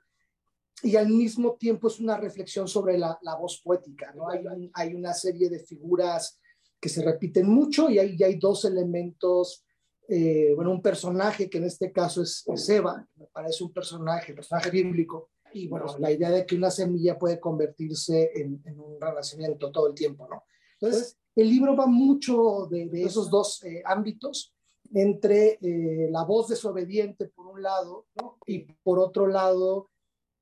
[0.82, 4.12] y al mismo tiempo es una reflexión sobre la, la voz poética.
[4.14, 4.28] ¿no?
[4.28, 6.38] Hay, un- hay una serie de figuras
[6.78, 9.64] que se repiten mucho y hay, y hay dos elementos,
[10.08, 14.34] eh, bueno, un personaje que en este caso es, es Eva, me parece un personaje,
[14.34, 19.00] personaje bíblico, y bueno, la idea de que una semilla puede convertirse en, en un
[19.00, 20.44] renacimiento todo el tiempo, ¿no?
[20.78, 24.54] Entonces, el libro va mucho de, esos dos eh, ámbitos,
[24.94, 28.06] entre eh, la voz desobediente por un lado,
[28.46, 29.90] y por otro lado,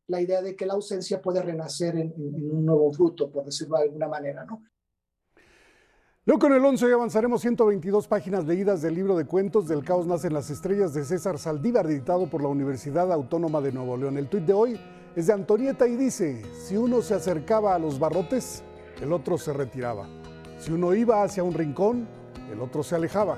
[0.06, 3.84] la idea de que la ausencia puede renacer en, un nuevo fruto, por decirlo de
[3.84, 4.62] alguna manera, ¿no?
[6.26, 10.06] Luego con el 11 hoy avanzaremos 122 páginas leídas del libro de cuentos Del caos
[10.06, 14.16] nacen las estrellas de César Saldívar, editado por la Universidad Autónoma de Nuevo León.
[14.16, 14.80] El tuit de hoy
[15.14, 18.62] es de Antonieta y dice, si uno se acercaba a los barrotes,
[19.02, 20.08] el otro se retiraba.
[20.64, 22.08] Si uno iba hacia un rincón,
[22.50, 23.36] el otro se alejaba.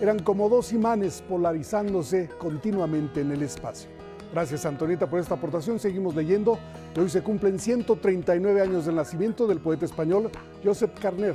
[0.00, 3.90] Eran como dos imanes polarizándose continuamente en el espacio.
[4.32, 5.80] Gracias Antonieta por esta aportación.
[5.80, 6.56] Seguimos leyendo.
[6.96, 10.30] Hoy se cumplen 139 años del nacimiento del poeta español
[10.62, 11.34] Josep Carner.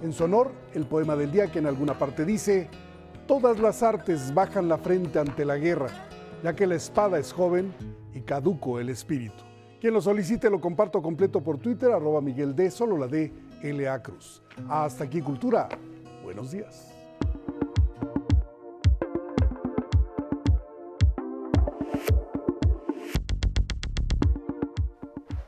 [0.00, 2.68] En su honor, el poema del día que en alguna parte dice,
[3.26, 5.88] todas las artes bajan la frente ante la guerra,
[6.44, 7.74] ya que la espada es joven
[8.14, 9.42] y caduco el espíritu.
[9.84, 13.30] Quien lo solicite lo comparto completo por Twitter, arroba Miguel D, solo la D,
[13.62, 14.02] L.A.
[14.02, 14.42] Cruz.
[14.66, 15.68] Hasta aquí Cultura.
[16.22, 16.90] Buenos días.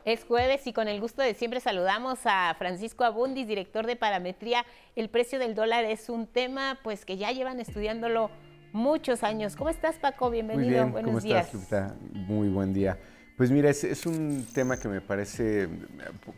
[0.05, 4.65] Es jueves y con el gusto de siempre saludamos a Francisco Abundis, director de parametría.
[4.95, 8.29] El precio del dólar es un tema pues que ya llevan estudiándolo
[8.71, 9.55] muchos años.
[9.55, 10.29] ¿Cómo estás, Paco?
[10.29, 10.67] Bienvenido.
[10.67, 10.91] Muy bien.
[10.91, 11.51] Buenos ¿Cómo días.
[11.51, 11.95] estás, Lupita?
[12.27, 12.99] Muy buen día.
[13.37, 15.69] Pues mira, es, es, un tema que me parece,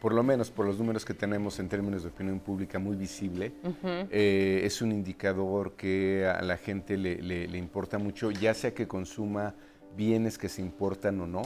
[0.01, 3.53] por lo menos por los números que tenemos en términos de opinión pública, muy visible.
[3.63, 4.07] Uh -huh.
[4.11, 8.73] eh, es un indicador que a la gente le, le, le, importa mucho, ya sea
[8.73, 9.55] que consuma
[9.95, 11.43] bienes que se importan o no.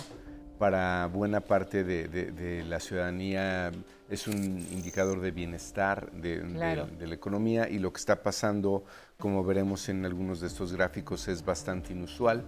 [0.57, 3.71] Para buena parte de, de, de la ciudadanía
[4.09, 4.35] es un
[4.71, 6.87] indicador de bienestar de, claro.
[6.87, 8.85] de la economía y lo que está pasando,
[9.17, 12.43] como veremos en algunos de estos gráficos, es bastante inusual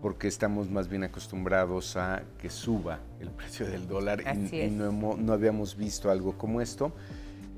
[0.00, 4.86] porque estamos más bien acostumbrados a que suba el precio del dólar y, y, no,
[4.86, 6.92] hemos, no, habíamos visto algo como esto.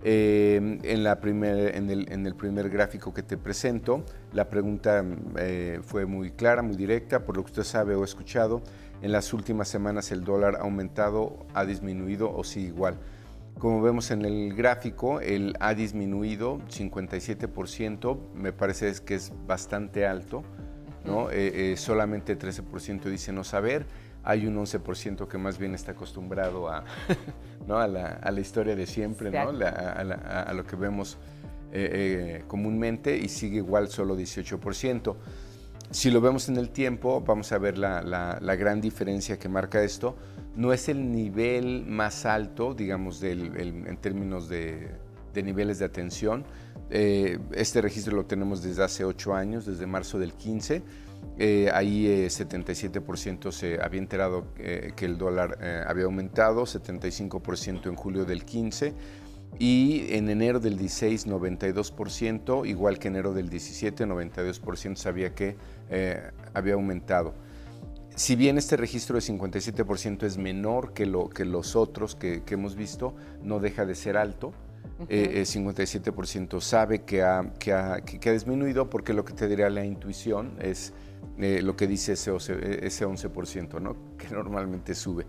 [0.02, 5.04] Eh, en, la primer, en, el, en, el, primer gráfico que te presento, la pregunta
[5.36, 8.62] eh, fue muy clara, muy directa, por lo que usted sabe o ha escuchado,
[9.02, 12.96] en las últimas semanas el dólar ha aumentado, ha disminuido o sigue igual.
[13.58, 20.42] Como vemos en el gráfico, el ha disminuido 57%, me parece que es bastante alto.
[21.04, 21.30] ¿No?
[21.30, 23.86] Eh, eh, solamente 13% dice no saber,
[24.22, 26.84] hay un 11% que más bien está acostumbrado a,
[27.66, 27.78] ¿no?
[27.78, 29.52] a, la, a la, historia de siempre, ¿no?
[29.52, 31.18] la, a, la, a, lo que vemos
[31.72, 35.16] eh, comúnmente y sigue igual solo 18%.
[35.90, 39.82] Si lo vemos en el tiempo, vamos a ver la, la, gran diferencia que marca
[39.82, 40.16] esto.
[40.54, 44.88] No es el nivel más alto, digamos, del, el, en términos de,
[45.34, 46.44] de niveles de atención,
[46.90, 50.82] eh, este registro lo tenemos desde hace ocho años, desde marzo del 15.
[51.38, 57.96] Eh, ahí eh, 77% se había enterado eh, que el dólar había aumentado, 75% en
[57.96, 58.94] julio del 15
[59.58, 65.56] y en enero del 16 92%, igual que enero del 17 92% sabía que
[66.52, 67.34] había aumentado.
[68.14, 72.54] Si bien este registro de 57% es menor que, lo, que los otros que, que
[72.54, 74.52] hemos visto, no deja de ser alto.
[74.98, 75.06] Uh -huh.
[75.08, 79.70] eh, 57% sabe que ha, que, ha, que, ha, disminuido porque lo que te diría
[79.70, 80.92] la intuición es
[81.38, 83.96] eh, lo que dice ese, ese 11%, ¿no?
[84.18, 85.26] que normalmente sube.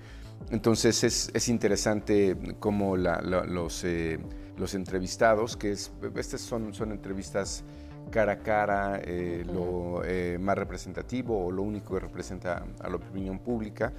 [0.50, 4.20] Entonces es, es interesante cómo la, la, los, eh,
[4.58, 7.64] los entrevistados, que es, estas son, son entrevistas
[8.10, 12.96] cara a cara, eh, lo eh, más representativo o lo único que representa a la
[12.96, 13.94] opinión pública.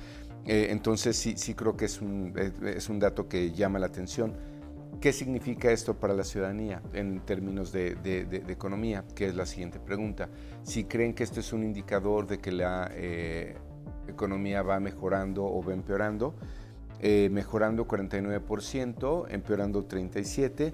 [0.45, 2.35] Eh, entonces sí, sí creo que es un,
[2.65, 4.35] es un dato que llama la atención.
[5.01, 9.05] ¿Qué significa esto para la ciudadanía en términos de, de, de, de, economía?
[9.15, 10.29] Que es la siguiente pregunta.
[10.63, 13.57] Si creen que esto es un indicador de que la eh,
[14.07, 16.35] economía va mejorando o va empeorando,
[17.01, 20.73] eh, mejorando 49%, empeorando 37%.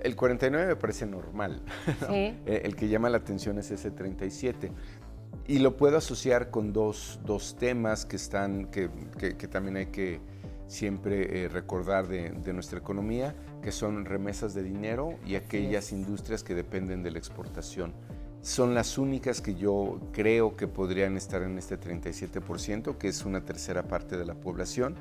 [0.00, 1.62] El 49 me parece normal.
[2.00, 2.08] ¿no?
[2.08, 2.36] Sí.
[2.46, 4.72] El que llama la atención es ese 37.
[5.46, 9.86] Y lo puedo asociar con dos, dos temas que, están, que, que, que también hay
[9.86, 10.20] que
[10.66, 16.42] siempre eh, recordar de, de, nuestra economía, que son remesas de dinero y aquellas industrias
[16.42, 17.94] que dependen de la exportación.
[18.42, 23.44] Son las únicas que yo creo que podrían estar en este 37%, que es una
[23.44, 24.96] tercera parte de la población,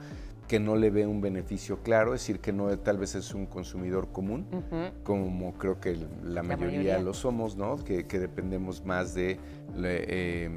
[0.48, 3.46] que no le ve un beneficio claro, es decir, que no tal vez es un
[3.46, 4.92] consumidor común, uh -huh.
[5.04, 7.78] como creo que la mayoría, lo somos, ¿no?
[7.78, 9.40] Que, que dependemos más de,
[9.82, 10.50] eh,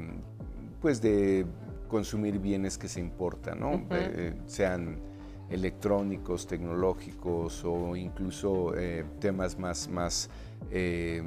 [0.81, 1.45] pues de
[1.87, 3.71] consumir bienes que se importan, ¿no?
[3.71, 3.87] Uh -huh.
[3.91, 4.99] eh, sean
[5.49, 10.29] electrónicos, tecnológicos o incluso eh, temas más, más
[10.71, 11.21] eh,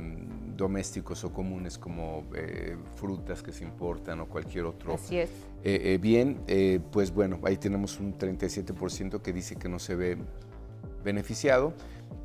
[0.57, 5.31] domésticos o comunes como eh, frutas que se importan o cualquier otro Así es.
[6.01, 6.41] bien,
[6.91, 10.19] pues bueno, ahí tenemos un 37% que dice que no se ve
[11.05, 11.75] beneficiado.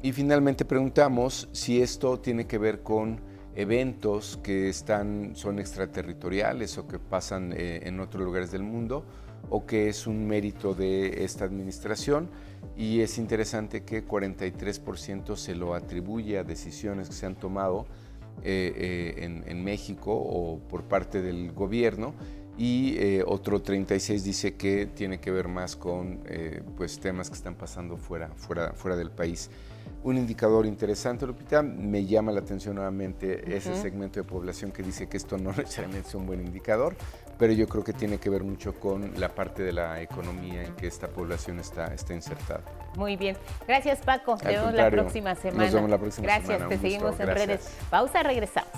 [0.01, 3.21] Y finalmente preguntamos si esto tiene que ver con
[3.55, 9.05] eventos que están, son extraterritoriales o que pasan en otros lugares del mundo
[9.55, 12.27] o que es un mérito de esta administración
[12.75, 17.85] y es interesante que 43% se lo atribuye a decisiones que se han tomado
[18.41, 22.15] eh, eh, en, en, México o por parte del gobierno
[22.57, 26.21] y eh, otro 36 dice que tiene que ver más con
[26.75, 29.51] pues temas que están pasando fuera, fuera, fuera del país.
[30.03, 33.53] Un indicador interesante, Lupita, me llama la atención nuevamente uh -huh.
[33.53, 36.95] ese segmento de población que dice que esto no necesariamente es un buen indicador,
[37.37, 40.75] pero yo creo que tiene que ver mucho con la parte de la economía en
[40.75, 42.61] que esta población está, está insertada.
[42.95, 43.37] Muy bien.
[43.67, 44.37] Gracias, Paco.
[44.37, 45.63] Te vemos la próxima semana.
[45.63, 46.69] Nos vemos la próxima Gracias, semana.
[46.69, 47.47] te seguimos en Gracias.
[47.47, 47.77] redes.
[47.89, 48.71] Pausa, regresamos.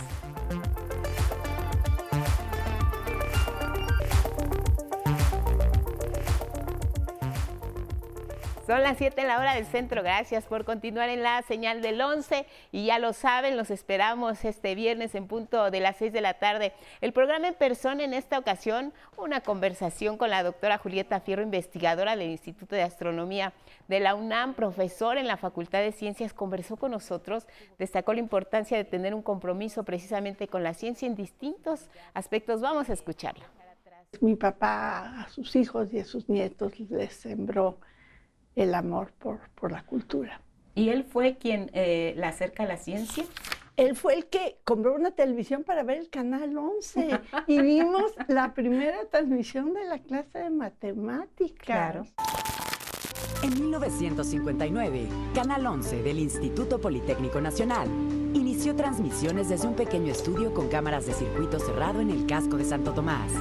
[8.65, 10.01] Son las 7 en la hora del centro.
[10.01, 12.47] Gracias por continuar en la señal del 11.
[12.71, 16.33] Y ya lo saben, los esperamos este viernes en punto de las 6 de la
[16.39, 16.73] tarde.
[16.99, 22.15] El programa en persona en esta ocasión, una conversación con la doctora Julieta Fierro, investigadora
[22.15, 23.53] del Instituto de Astronomía
[23.87, 27.45] de la UNAM, profesor en la Facultad de Ciencias, conversó con nosotros,
[27.77, 32.61] destacó la importancia de tener un compromiso precisamente con la ciencia en distintos aspectos.
[32.61, 33.45] Vamos a escucharlo.
[34.21, 37.77] Mi papá a sus hijos y a sus nietos les sembró
[38.55, 40.41] el amor por, por la cultura.
[40.75, 43.23] ¿Y él fue quien eh, la acerca a la ciencia?
[43.77, 48.53] Él fue el que compró una televisión para ver el Canal 11 y vimos la
[48.53, 51.65] primera transmisión de la clase de matemáticas.
[51.65, 52.05] Claro.
[53.43, 57.87] En 1959, Canal 11 del Instituto Politécnico Nacional
[58.33, 62.63] inició transmisiones desde un pequeño estudio con cámaras de circuito cerrado en el casco de
[62.63, 63.31] Santo Tomás.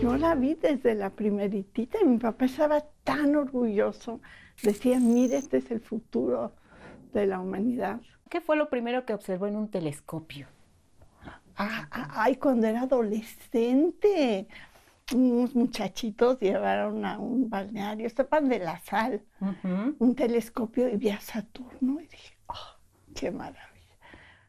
[0.00, 4.20] Yo la vi desde la primeritita y mi papá estaba tan orgulloso
[4.62, 6.52] decía, mire, este es el futuro
[7.12, 8.00] de la humanidad.
[8.28, 10.48] ¿Qué fue lo primero que observó en un telescopio?
[11.56, 14.48] Ah, ah, ay, cuando era adolescente,
[15.14, 19.22] unos muchachitos llevaron a un balneario, estaban de la sal,
[19.98, 22.78] un telescopio y vi a Saturno y dije, oh,
[23.14, 23.70] qué maravilla.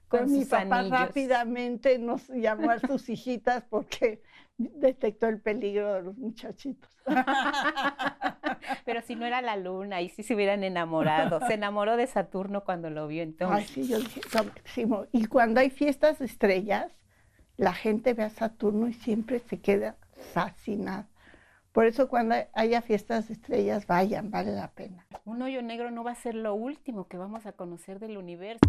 [0.08, 4.22] Con mi papá rápidamente nos llamó a sus hijitas porque
[4.58, 6.89] detectó el peligro de los muchachitos.
[8.86, 11.39] Pero si no era la luna, y si se hubieran enamorado.
[11.47, 13.58] Se enamoró de Saturno cuando lo vio entonces.
[13.58, 14.22] Ay, sí, yo dije,
[15.12, 16.91] y cuando hay fiestas de estrellas,
[17.58, 19.97] la gente ve a Saturno y siempre se queda
[20.34, 21.08] fascinada.
[21.72, 25.06] Por eso cuando haya fiestas de estrellas, vayan, vale la pena.
[25.26, 28.62] Un hoyo negro no va a ser lo último que vamos a conocer del universo.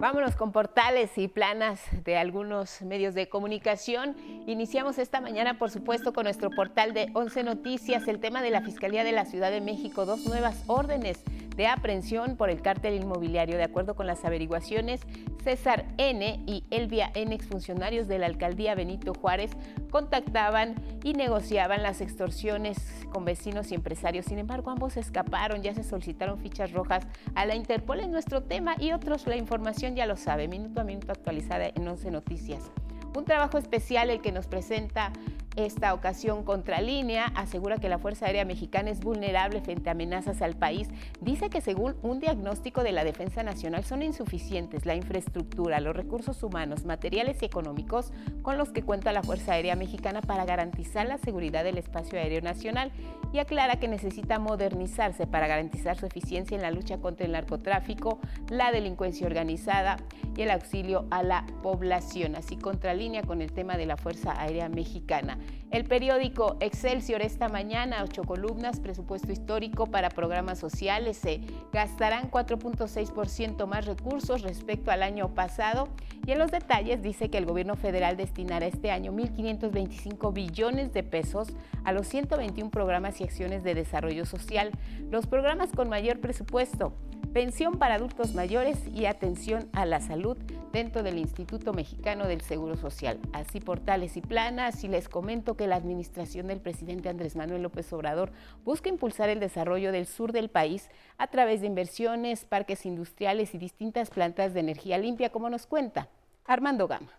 [0.00, 4.14] Vámonos con portales y planas de algunos medios de comunicación.
[4.46, 8.62] Iniciamos esta mañana, por supuesto, con nuestro portal de 11 Noticias, el tema de la
[8.62, 11.24] Fiscalía de la Ciudad de México, dos nuevas órdenes
[11.58, 13.58] de aprehensión por el cártel inmobiliario.
[13.58, 15.00] De acuerdo con las averiguaciones,
[15.42, 16.40] César N.
[16.46, 19.50] y Elvia N., exfuncionarios de la alcaldía Benito Juárez,
[19.90, 22.78] contactaban y negociaban las extorsiones
[23.12, 24.26] con vecinos y empresarios.
[24.26, 27.04] Sin embargo, ambos escaparon, ya se solicitaron fichas rojas
[27.34, 29.26] a la Interpol en nuestro tema y otros.
[29.26, 32.70] La información ya lo sabe, minuto a minuto actualizada en 11 Noticias.
[33.16, 35.12] Un trabajo especial el que nos presenta
[35.58, 40.56] esta ocasión Contralínea asegura que la Fuerza Aérea Mexicana es vulnerable frente a amenazas al
[40.56, 40.88] país.
[41.20, 46.42] Dice que según un diagnóstico de la Defensa Nacional son insuficientes la infraestructura, los recursos
[46.44, 51.18] humanos, materiales y económicos con los que cuenta la Fuerza Aérea Mexicana para garantizar la
[51.18, 52.92] seguridad del espacio aéreo nacional
[53.32, 58.20] y aclara que necesita modernizarse para garantizar su eficiencia en la lucha contra el narcotráfico,
[58.48, 59.96] la delincuencia organizada
[60.36, 62.36] y el auxilio a la población.
[62.36, 65.38] Así Contralínea con el tema de la Fuerza Aérea Mexicana.
[65.70, 71.18] El periódico Excelsior esta mañana, ocho columnas, presupuesto histórico para programas sociales.
[71.18, 71.42] Se
[71.72, 75.88] gastarán 4.6% más recursos respecto al año pasado.
[76.26, 81.02] Y en los detalles dice que el gobierno federal destinará este año 1.525 billones de
[81.02, 81.48] pesos
[81.84, 84.70] a los 121 programas y acciones de desarrollo social.
[85.10, 86.94] Los programas con mayor presupuesto
[87.32, 90.36] pensión para adultos mayores y atención a la salud
[90.72, 93.18] dentro del Instituto Mexicano del Seguro Social.
[93.32, 97.92] Así portales y planas y les comento que la administración del presidente Andrés Manuel López
[97.92, 98.32] Obrador
[98.64, 103.58] busca impulsar el desarrollo del sur del país a través de inversiones, parques industriales y
[103.58, 106.08] distintas plantas de energía limpia, como nos cuenta
[106.44, 107.10] Armando Gama.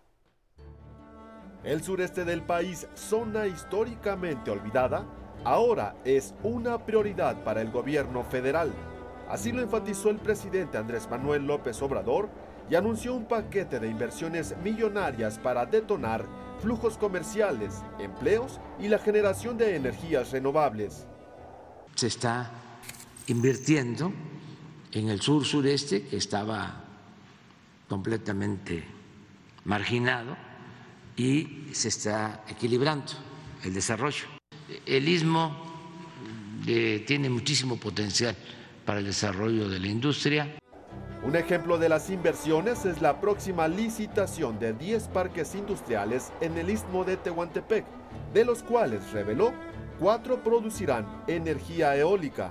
[1.62, 5.04] El sureste del país, zona históricamente olvidada,
[5.44, 8.72] ahora es una prioridad para el gobierno federal.
[9.28, 12.30] Así lo enfatizó el presidente Andrés Manuel López Obrador
[12.70, 16.26] y anunció un paquete de inversiones millonarias para detonar
[16.60, 21.06] flujos comerciales, empleos y la generación de energías renovables.
[21.96, 22.50] Se está
[23.26, 24.12] invirtiendo
[24.92, 26.84] en el sur sureste que estaba
[27.88, 28.84] completamente
[29.64, 30.36] marginado
[31.16, 33.12] y se está equilibrando
[33.64, 34.26] el desarrollo.
[34.86, 35.70] El istmo
[36.66, 38.36] eh, tiene muchísimo potencial
[38.84, 40.56] para el desarrollo de la industria.
[41.22, 46.70] Un ejemplo de las inversiones es la próxima licitación de 10 parques industriales en el
[46.70, 47.84] istmo de Tehuantepec,
[48.32, 49.52] de los cuales reveló
[49.98, 52.50] cuatro producirán energía eólica.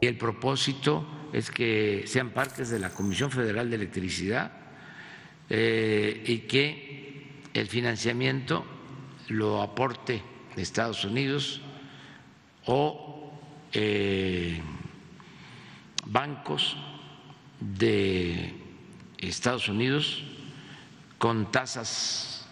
[0.00, 4.52] Y el propósito es que sean parques de la Comisión Federal de Electricidad
[5.50, 8.64] eh, y que el financiamiento
[9.28, 10.22] lo aporte
[10.56, 11.60] Estados Unidos
[12.66, 13.32] o
[13.72, 14.60] eh,
[16.06, 16.76] bancos
[17.78, 18.54] de
[19.18, 20.24] Estados Unidos
[21.18, 22.46] con tasas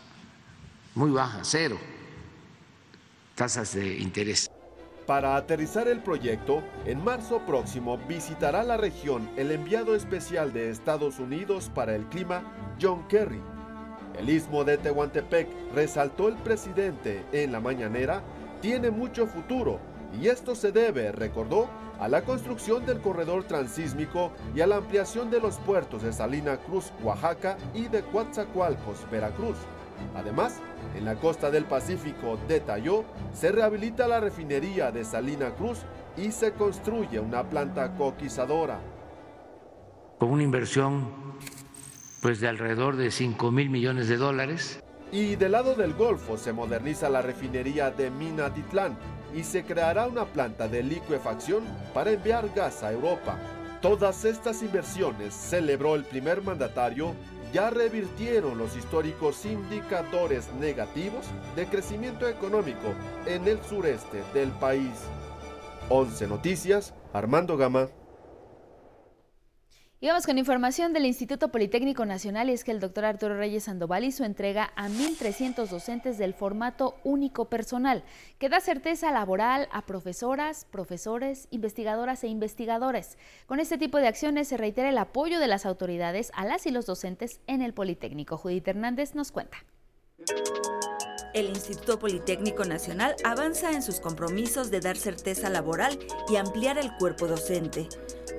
[0.95, 1.79] muy bajas, cero
[3.41, 4.51] tasas de interés.
[5.07, 11.19] Para aterrizar el proyecto, en marzo próximo visitará la región el enviado especial de Estados
[11.19, 12.43] Unidos para el clima,
[12.79, 13.41] John Kerry.
[14.19, 18.23] El istmo de Tehuantepec, resaltó el presidente en la mañanera,
[18.61, 19.81] tiene mucho futuro
[20.19, 25.31] y esto se debe, recordó, a la construcción del corredor transísmico y a la ampliación
[25.31, 29.59] de los puertos de Salina Cruz, Oaxaca y de Coatzacoalcos, Veracruz.
[30.17, 30.61] Además,
[30.97, 33.05] en la costa del Pacífico, detalló,
[33.35, 35.81] se rehabilita la refinería de Salina Cruz
[36.17, 38.81] y se construye una planta coquizadora.
[40.19, 41.07] Con una inversión
[42.23, 44.83] pues de alrededor de 5 mil millones de dólares.
[45.13, 48.97] Y del lado del Golfo se moderniza la refinería de Minatitlán
[49.35, 51.65] y se creará una planta de liquefacción
[51.95, 53.39] para enviar gas a Europa.
[53.81, 57.15] Todas estas inversiones, celebró el primer mandatario,
[57.53, 61.27] ya revirtieron los históricos indicadores negativos
[61.57, 62.95] de crecimiento económico
[63.27, 64.93] en el sureste del país.
[65.89, 67.89] 11 Noticias, Armando Gama.
[70.03, 73.65] Y vamos con información del Instituto Politécnico Nacional y es que el doctor Arturo Reyes
[73.65, 78.03] Sandoval hizo entrega a 1.300 docentes del formato único personal,
[78.39, 83.19] que da certeza laboral a profesoras, profesores, investigadoras e investigadores.
[83.45, 86.71] Con este tipo de acciones se reitera el apoyo de las autoridades a las y
[86.71, 88.39] los docentes en el Politécnico.
[88.39, 89.59] Judith Hernández nos cuenta.
[91.33, 95.97] El Instituto Politécnico Nacional avanza en sus compromisos de dar certeza laboral
[96.29, 97.89] y ampliar el cuerpo docente.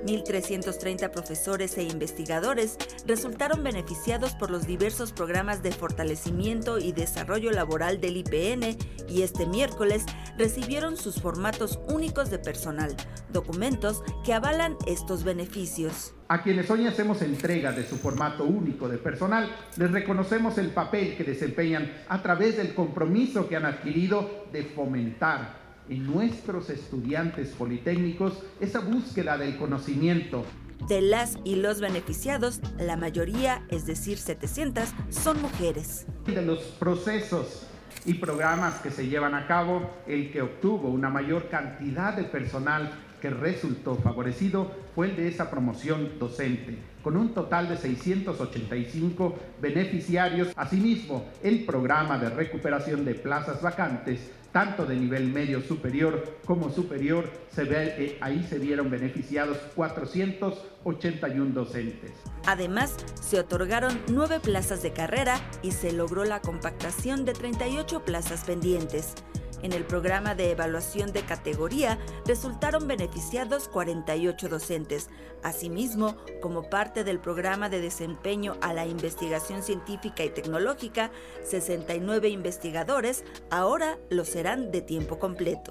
[0.04, 2.76] 1.330 profesores e investigadores
[3.06, 8.76] resultaron beneficiados por los diversos programas de fortalecimiento y desarrollo laboral del IPN
[9.08, 10.04] y este miércoles
[10.36, 12.94] recibieron sus formatos únicos de personal,
[13.32, 16.14] documentos que avalan estos beneficios.
[16.32, 21.14] A quienes hoy hacemos entrega de su formato único de personal, les reconocemos el papel
[21.14, 25.58] que desempeñan a través del compromiso que han adquirido de fomentar
[25.90, 30.46] en nuestros estudiantes politécnicos esa búsqueda del conocimiento.
[30.88, 36.06] De las y los beneficiados, la mayoría, es decir, 700, son mujeres.
[36.24, 37.66] De los procesos
[38.06, 42.90] y programas que se llevan a cabo, el que obtuvo una mayor cantidad de personal
[43.22, 50.52] que resultó favorecido fue el de esa promoción docente, con un total de 685 beneficiarios.
[50.56, 57.24] Asimismo, el programa de recuperación de plazas vacantes tanto de nivel medio superior como superior,
[57.50, 62.12] se ve, eh, ahí se vieron beneficiados 481 docentes.
[62.44, 68.44] Además, se otorgaron nueve plazas de carrera y se logró la compactación de 38 plazas
[68.44, 69.14] pendientes.
[69.62, 71.96] En el programa de evaluación de categoría
[72.26, 75.08] resultaron beneficiados 48 docentes.
[75.44, 81.12] Asimismo, como parte del programa de desempeño a la investigación científica y tecnológica,
[81.44, 85.70] 69 investigadores ahora lo serán de tiempo completo.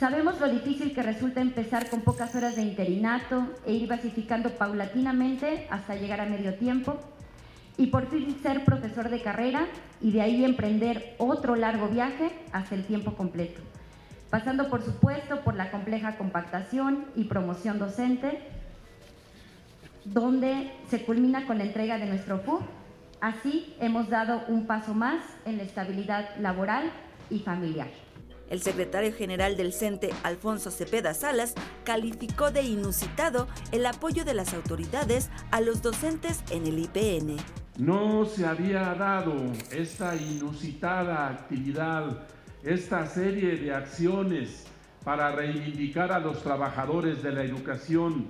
[0.00, 5.66] Sabemos lo difícil que resulta empezar con pocas horas de interinato e ir basificando paulatinamente
[5.70, 6.98] hasta llegar a medio tiempo
[7.78, 9.66] y por fin ser profesor de carrera
[10.02, 13.62] y de ahí emprender otro largo viaje hasta el tiempo completo,
[14.30, 18.40] pasando por supuesto por la compleja compactación y promoción docente,
[20.04, 22.60] donde se culmina con la entrega de nuestro FUB.
[23.20, 26.90] Así hemos dado un paso más en la estabilidad laboral
[27.30, 27.88] y familiar.
[28.50, 31.54] El secretario general del CENTE, Alfonso Cepeda Salas,
[31.84, 37.36] calificó de inusitado el apoyo de las autoridades a los docentes en el IPN.
[37.78, 39.36] No se había dado
[39.70, 42.26] esta inusitada actividad,
[42.64, 44.66] esta serie de acciones
[45.04, 48.26] para reivindicar a los trabajadores de la educación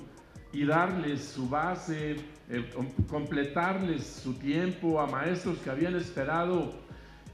[0.53, 2.17] y darles su base,
[2.51, 2.71] eh,
[3.09, 6.75] completarles su tiempo a maestros que habían esperado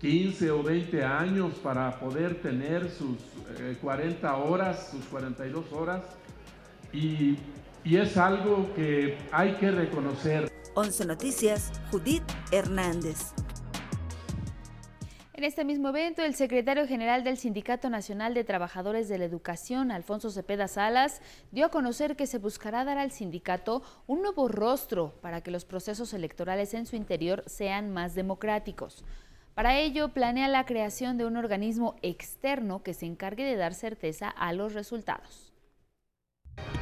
[0.01, 3.19] 15 o 20 años para poder tener sus
[3.81, 6.05] 40 eh, horas, sus 42 horas.
[6.93, 7.37] Y,
[7.83, 10.54] y es algo que hay que reconocer.
[10.77, 13.33] 11 Noticias, Judith Hernández.
[15.35, 19.93] En este mismo evento, el secretario general del Sindicato Nacional de Trabajadores de la Educación,
[19.93, 21.21] Alfonso Cepeda Salas,
[21.53, 25.65] dio a conocer que se buscará dar al sindicato un nuevo rostro para que los
[25.65, 29.05] procesos electorales en su interior sean más democráticos.
[29.55, 34.29] Para ello, planea la creación de un organismo externo que se encargue de dar certeza
[34.29, 35.54] a los resultados.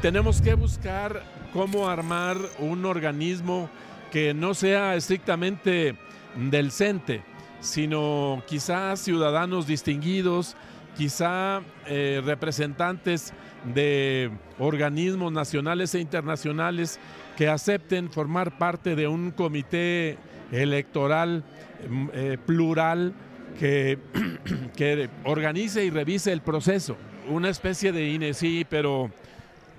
[0.01, 3.71] Tenemos que buscar cómo armar un organismo
[4.11, 5.97] que no sea estrictamente
[6.35, 7.23] del CENTE,
[7.61, 10.57] sino quizá ciudadanos distinguidos,
[10.97, 13.33] quizá eh, representantes
[13.75, 16.99] de organismos nacionales e internacionales
[17.37, 20.19] que acepten formar parte de un comité
[20.51, 21.45] electoral
[21.89, 23.15] mm, eh, plural
[23.59, 23.99] que,
[24.77, 26.97] que organice y revise el proceso.
[27.29, 29.11] Una especie de INE, sí, pero,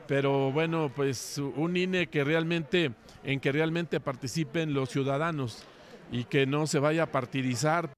[0.08, 2.92] pero bueno, pues un INE que realmente,
[3.24, 5.64] en que realmente participen los ciudadanos
[6.12, 7.92] y que no se vaya a partidizar.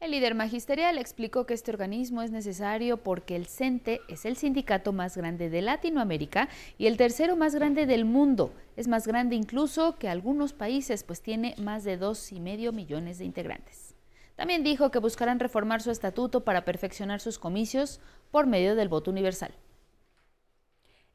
[0.00, 4.92] El líder magisterial explicó que este organismo es necesario porque el CENTE es el sindicato
[4.92, 8.52] más grande de Latinoamérica y el tercero más grande del mundo.
[8.76, 13.16] Es más grande incluso que algunos países, pues tiene más de dos y medio millones
[13.16, 13.94] de integrantes.
[14.36, 19.10] También dijo que buscarán reformar su estatuto para perfeccionar sus comicios por medio del voto
[19.10, 19.54] universal.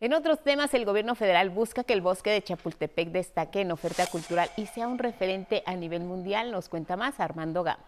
[0.02, 4.08] En otros temas, el gobierno federal busca que el bosque de Chapultepec destaque en oferta
[4.08, 6.52] cultural y sea un referente a nivel mundial.
[6.52, 7.84] Nos cuenta más Armando Gama.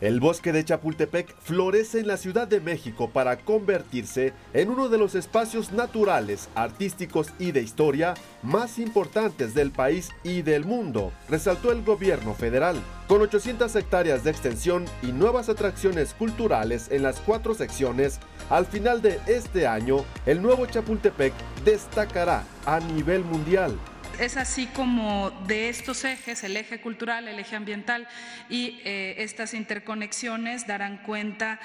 [0.00, 4.98] El bosque de Chapultepec florece en la Ciudad de México para convertirse en uno de
[4.98, 11.70] los espacios naturales, artísticos y de historia más importantes del país y del mundo, resaltó
[11.70, 12.76] el gobierno federal.
[13.06, 18.18] Con 800 hectáreas de extensión y nuevas atracciones culturales en las cuatro secciones,
[18.50, 21.32] al final de este año, el nuevo Chapultepec
[21.64, 23.78] destacará a nivel mundial.
[24.20, 28.06] Es así como de estos ejes, el eje cultural, el eje ambiental
[28.48, 31.58] y eh, estas interconexiones darán cuenta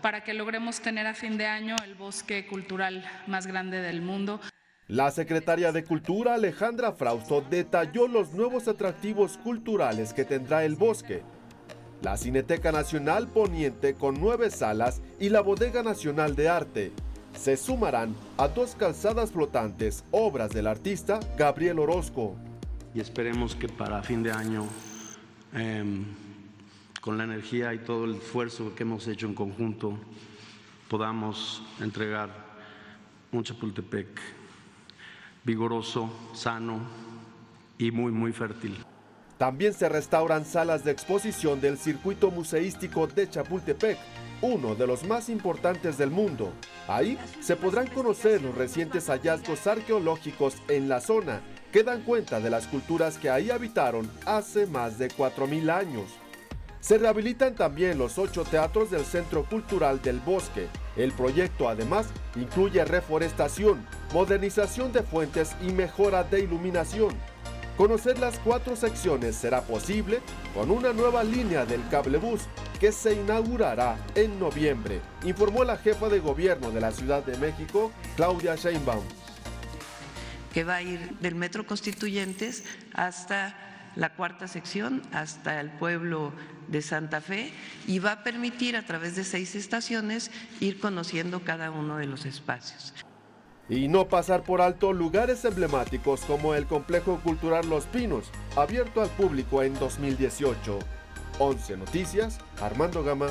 [0.00, 4.40] para que logremos tener a fin de año el bosque cultural más grande del mundo.
[4.88, 11.22] La secretaria de Cultura, Alejandra Frausto, detalló los nuevos atractivos culturales que tendrá el bosque.
[12.02, 16.92] La Cineteca Nacional Poniente con nueve salas y la Bodega Nacional de Arte
[17.34, 22.36] se sumarán a dos calzadas flotantes, obras del artista Gabriel Orozco.
[22.94, 24.66] Y esperemos que para fin de año,
[25.54, 26.04] em,
[27.00, 29.98] con la energía y todo el esfuerzo que hemos hecho en conjunto,
[30.88, 32.30] podamos entregar
[33.32, 34.20] un Chapultepec
[35.44, 36.80] vigoroso, sano
[37.78, 38.76] y muy, muy fértil.
[39.38, 43.98] También se restauran salas de exposición del circuito museístico de Chapultepec,
[44.42, 46.52] uno de los más importantes del mundo.
[46.88, 51.40] Ahí se podrán conocer los recientes hallazgos arqueológicos en la zona
[51.72, 56.10] que dan cuenta de las culturas que ahí habitaron hace más de 4.000 años.
[56.80, 60.66] Se rehabilitan también los ocho teatros del Centro Cultural del Bosque.
[60.96, 67.14] El proyecto además incluye reforestación, modernización de fuentes y mejora de iluminación.
[67.76, 70.20] Conocer las cuatro secciones será posible
[70.54, 72.42] con una nueva línea del cablebús
[72.78, 77.90] que se inaugurará en noviembre, informó la jefa de gobierno de la Ciudad de México,
[78.14, 79.04] Claudia Sheinbaum.
[80.52, 83.56] Que va a ir del Metro Constituyentes hasta
[83.96, 86.34] la cuarta sección, hasta el pueblo
[86.68, 87.52] de Santa Fe,
[87.86, 92.26] y va a permitir a través de seis estaciones ir conociendo cada uno de los
[92.26, 92.92] espacios
[93.72, 99.08] y no pasar por alto lugares emblemáticos como el Complejo Cultural Los Pinos, abierto al
[99.08, 100.78] público en 2018.
[101.38, 103.28] 11 Noticias, Armando Gama,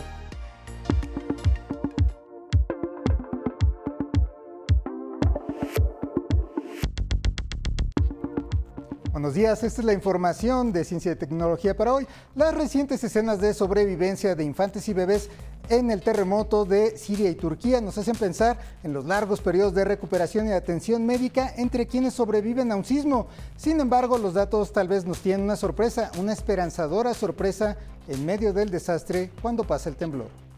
[9.21, 12.07] Buenos días, esta es la información de Ciencia y Tecnología para hoy.
[12.33, 15.29] Las recientes escenas de sobrevivencia de infantes y bebés
[15.69, 19.85] en el terremoto de Siria y Turquía nos hacen pensar en los largos periodos de
[19.85, 23.27] recuperación y atención médica entre quienes sobreviven a un sismo.
[23.57, 28.53] Sin embargo, los datos tal vez nos tienen una sorpresa, una esperanzadora sorpresa en medio
[28.53, 30.50] del desastre cuando pasa el temblor.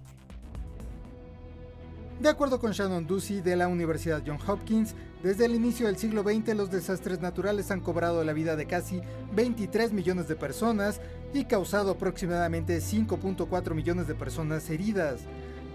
[2.24, 6.24] De acuerdo con Shannon Ducey de la Universidad Johns Hopkins, desde el inicio del siglo
[6.24, 9.02] XX los desastres naturales han cobrado la vida de casi
[9.36, 11.02] 23 millones de personas
[11.34, 15.20] y causado aproximadamente 5.4 millones de personas heridas.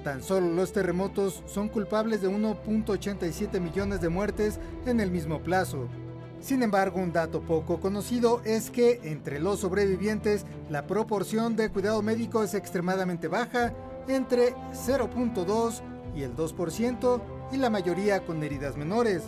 [0.03, 5.87] Tan solo los terremotos son culpables de 1.87 millones de muertes en el mismo plazo.
[6.41, 12.01] Sin embargo, un dato poco conocido es que entre los sobrevivientes la proporción de cuidado
[12.01, 13.75] médico es extremadamente baja,
[14.09, 15.83] entre 0.2
[16.19, 17.21] y el 2%,
[17.53, 19.23] y la mayoría con heridas menores.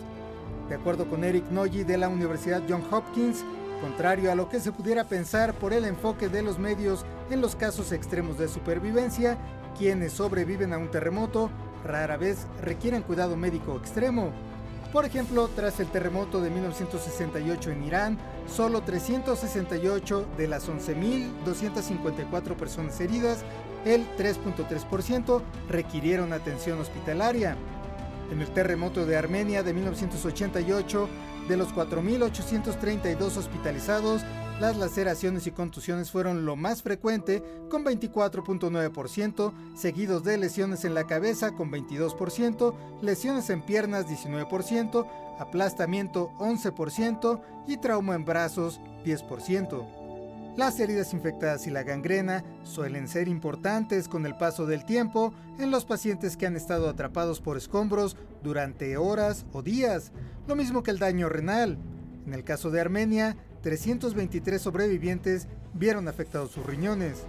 [0.67, 3.45] De acuerdo con Eric Noyi de la Universidad Johns Hopkins,
[3.81, 7.55] contrario a lo que se pudiera pensar por el enfoque de los medios en los
[7.55, 9.37] casos extremos de supervivencia,
[9.77, 11.49] quienes sobreviven a un terremoto
[11.85, 14.31] rara vez requieren cuidado médico extremo.
[14.91, 22.99] Por ejemplo, tras el terremoto de 1968 en Irán, solo 368 de las 11.254 personas
[22.99, 23.45] heridas,
[23.85, 27.55] el 3.3%, requirieron atención hospitalaria.
[28.33, 31.07] En el terremoto de Armenia de 1988,
[31.47, 34.21] de los 4.832 hospitalizados,
[34.59, 41.07] las laceraciones y contusiones fueron lo más frecuente con 24.9%, seguidos de lesiones en la
[41.07, 45.07] cabeza con 22%, lesiones en piernas 19%,
[45.39, 50.01] aplastamiento 11% y trauma en brazos 10%.
[50.57, 55.71] Las heridas infectadas y la gangrena suelen ser importantes con el paso del tiempo en
[55.71, 60.11] los pacientes que han estado atrapados por escombros durante horas o días,
[60.47, 61.77] lo mismo que el daño renal.
[62.25, 67.25] En el caso de Armenia, 323 sobrevivientes vieron afectados sus riñones.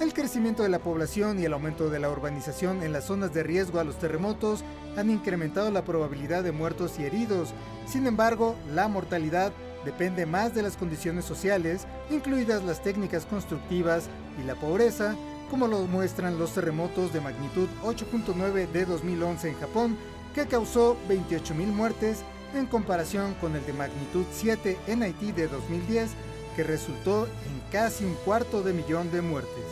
[0.00, 3.42] El crecimiento de la población y el aumento de la urbanización en las zonas de
[3.42, 4.62] riesgo a los terremotos
[4.96, 7.52] han incrementado la probabilidad de muertos y heridos.
[7.86, 9.52] Sin embargo, la mortalidad
[9.84, 14.08] depende más de las condiciones sociales, incluidas las técnicas constructivas
[14.40, 15.16] y la pobreza,
[15.50, 19.96] como lo muestran los terremotos de magnitud 8.9 de 2011 en Japón,
[20.34, 22.22] que causó 28.000 muertes
[22.54, 26.10] en comparación con el de magnitud 7 en Haití de 2010,
[26.56, 29.64] que resultó en casi un cuarto de millón de muertes.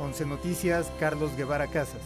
[0.00, 2.02] 11 Noticias, Carlos Guevara Casas.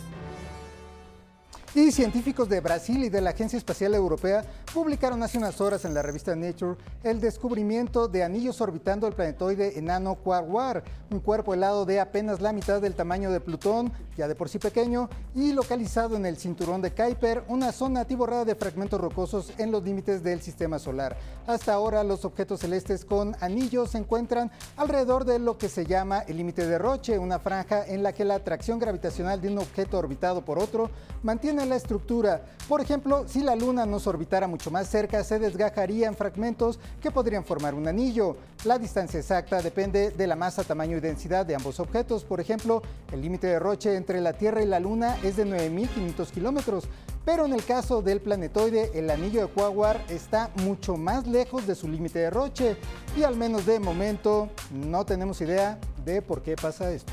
[1.79, 4.43] Y científicos de Brasil y de la Agencia Espacial Europea
[4.75, 9.79] publicaron hace unas horas en la revista Nature el descubrimiento de anillos orbitando el planetoide
[9.79, 14.35] enano Quaguar, un cuerpo helado de apenas la mitad del tamaño de Plutón, ya de
[14.35, 19.01] por sí pequeño, y localizado en el cinturón de Kuiper, una zona atiborrada de fragmentos
[19.01, 21.17] rocosos en los límites del sistema solar.
[21.47, 26.25] Hasta ahora los objetos celestes con anillos se encuentran alrededor de lo que se llama
[26.27, 29.97] el límite de Roche, una franja en la que la atracción gravitacional de un objeto
[29.97, 30.91] orbitado por otro
[31.23, 32.43] mantiene la estructura.
[32.69, 37.45] Por ejemplo, si la Luna nos orbitara mucho más cerca, se desgajarían fragmentos que podrían
[37.45, 38.37] formar un anillo.
[38.65, 42.25] La distancia exacta depende de la masa, tamaño y densidad de ambos objetos.
[42.25, 46.31] Por ejemplo, el límite de Roche entre la Tierra y la Luna es de 9.500
[46.31, 46.85] kilómetros,
[47.25, 51.75] pero en el caso del planetoide, el anillo de Quaguar está mucho más lejos de
[51.75, 52.77] su límite de Roche
[53.17, 57.13] y al menos de momento no tenemos idea de por qué pasa esto.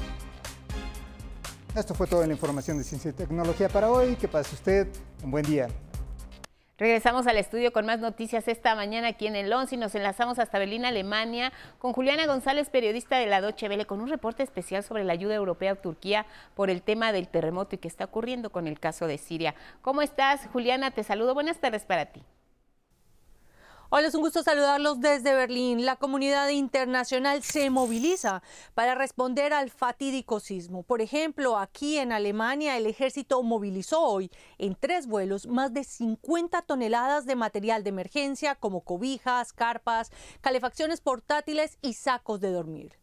[1.76, 4.16] Esto fue toda la información de ciencia y tecnología para hoy.
[4.16, 4.88] Que pase usted
[5.22, 5.68] un buen día.
[6.78, 10.40] Regresamos al estudio con más noticias esta mañana aquí en el 11 y nos enlazamos
[10.40, 14.84] hasta Berlín, Alemania, con Juliana González, periodista de la Deutsche Welle, con un reporte especial
[14.84, 18.52] sobre la ayuda europea a Turquía por el tema del terremoto y qué está ocurriendo
[18.52, 19.56] con el caso de Siria.
[19.82, 20.92] ¿Cómo estás, Juliana?
[20.92, 21.34] Te saludo.
[21.34, 22.24] Buenas tardes para ti.
[23.98, 25.86] Hola, es un gusto saludarlos desde Berlín.
[25.86, 28.44] La comunidad internacional se moviliza
[28.74, 30.84] para responder al fatídico sismo.
[30.84, 36.62] Por ejemplo, aquí en Alemania el ejército movilizó hoy en tres vuelos más de 50
[36.64, 42.98] toneladas de material de emergencia como cobijas, carpas, calefacciones portátiles y sacos de dormir.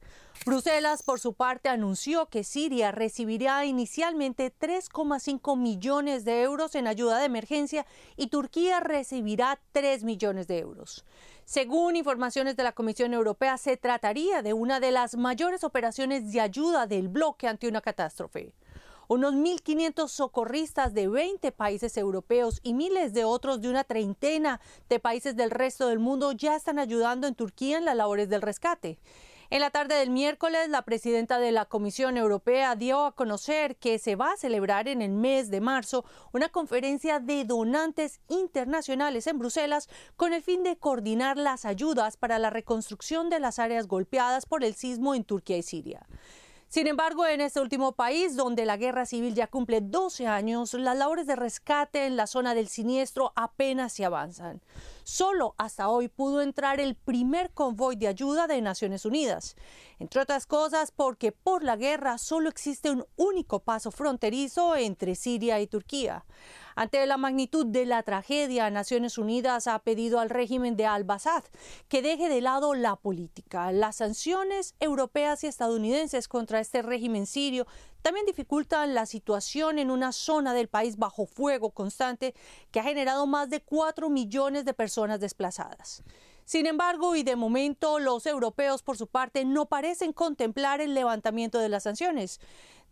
[0.45, 7.19] Bruselas, por su parte, anunció que Siria recibirá inicialmente 3,5 millones de euros en ayuda
[7.19, 7.87] de emergencia
[8.17, 11.05] y Turquía recibirá 3 millones de euros.
[11.45, 16.41] Según informaciones de la Comisión Europea, se trataría de una de las mayores operaciones de
[16.41, 18.53] ayuda del bloque ante una catástrofe.
[19.07, 24.99] Unos 1.500 socorristas de 20 países europeos y miles de otros de una treintena de
[24.99, 28.99] países del resto del mundo ya están ayudando en Turquía en las labores del rescate.
[29.53, 33.99] En la tarde del miércoles, la presidenta de la Comisión Europea dio a conocer que
[33.99, 39.39] se va a celebrar en el mes de marzo una conferencia de donantes internacionales en
[39.39, 44.47] Bruselas con el fin de coordinar las ayudas para la reconstrucción de las áreas golpeadas
[44.47, 46.07] por el sismo en Turquía y Siria.
[46.69, 50.97] Sin embargo, en este último país, donde la guerra civil ya cumple 12 años, las
[50.97, 54.63] labores de rescate en la zona del siniestro apenas se avanzan.
[55.05, 59.57] Solo hasta hoy pudo entrar el primer convoy de ayuda de Naciones Unidas.
[59.99, 65.61] Entre otras cosas porque por la guerra solo existe un único paso fronterizo entre Siria
[65.61, 66.25] y Turquía.
[66.75, 71.45] Ante la magnitud de la tragedia, Naciones Unidas ha pedido al régimen de al-Assad
[71.89, 73.73] que deje de lado la política.
[73.73, 77.67] Las sanciones europeas y estadounidenses contra este régimen sirio
[78.01, 82.35] también dificultan la situación en una zona del país bajo fuego constante
[82.71, 86.03] que ha generado más de 4 millones de personas desplazadas.
[86.45, 91.59] Sin embargo, y de momento, los europeos, por su parte, no parecen contemplar el levantamiento
[91.59, 92.41] de las sanciones.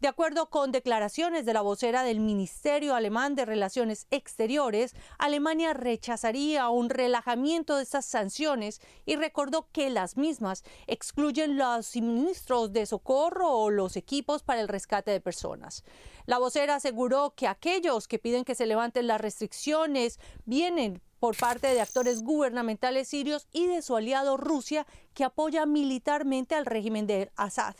[0.01, 6.70] De acuerdo con declaraciones de la vocera del Ministerio Alemán de Relaciones Exteriores, Alemania rechazaría
[6.70, 13.52] un relajamiento de estas sanciones y recordó que las mismas excluyen los suministros de socorro
[13.52, 15.85] o los equipos para el rescate de personas.
[16.24, 21.68] La vocera aseguró que aquellos que piden que se levanten las restricciones vienen por parte
[21.68, 27.30] de actores gubernamentales sirios y de su aliado Rusia, que apoya militarmente al régimen de
[27.36, 27.76] Assad.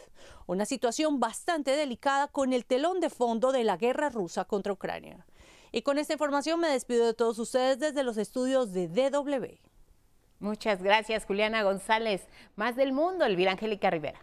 [0.47, 5.27] Una situación bastante delicada con el telón de fondo de la guerra rusa contra Ucrania.
[5.73, 9.59] Y con esta información me despido de todos ustedes desde los estudios de DW.
[10.39, 12.27] Muchas gracias, Juliana González.
[12.57, 14.21] Más del mundo, Elvira Angélica Rivera.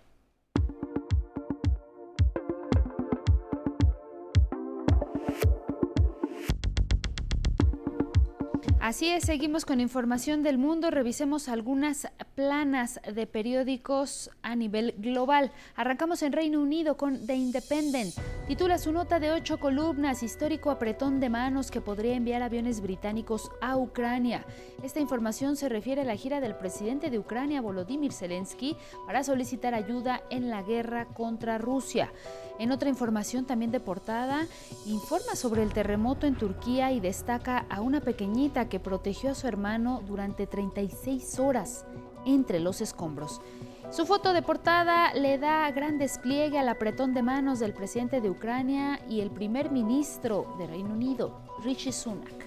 [8.87, 10.91] Así es, seguimos con información del mundo.
[10.91, 15.51] Revisemos algunas planas de periódicos a nivel global.
[15.75, 18.13] Arrancamos en Reino Unido con The Independent.
[18.47, 23.51] Titula su nota de ocho columnas, histórico apretón de manos que podría enviar aviones británicos
[23.59, 24.45] a Ucrania.
[24.81, 29.73] Esta información se refiere a la gira del presidente de Ucrania, Volodymyr Zelensky, para solicitar
[29.73, 32.13] ayuda en la guerra contra Rusia.
[32.57, 34.47] En otra información también de portada,
[34.85, 39.47] informa sobre el terremoto en Turquía y destaca a una pequeñita que protegió a su
[39.47, 41.85] hermano durante 36 horas
[42.25, 43.41] entre los escombros.
[43.89, 48.29] Su foto de portada le da gran despliegue al apretón de manos del presidente de
[48.29, 52.45] Ucrania y el primer ministro de Reino Unido, Rishi Sunak.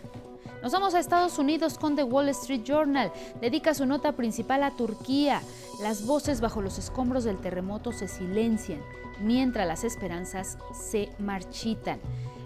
[0.63, 3.11] Nos vamos a Estados Unidos con The Wall Street Journal.
[3.41, 5.41] Dedica su nota principal a Turquía.
[5.81, 8.83] Las voces bajo los escombros del terremoto se silencian
[9.21, 12.01] mientras las esperanzas se marchitan.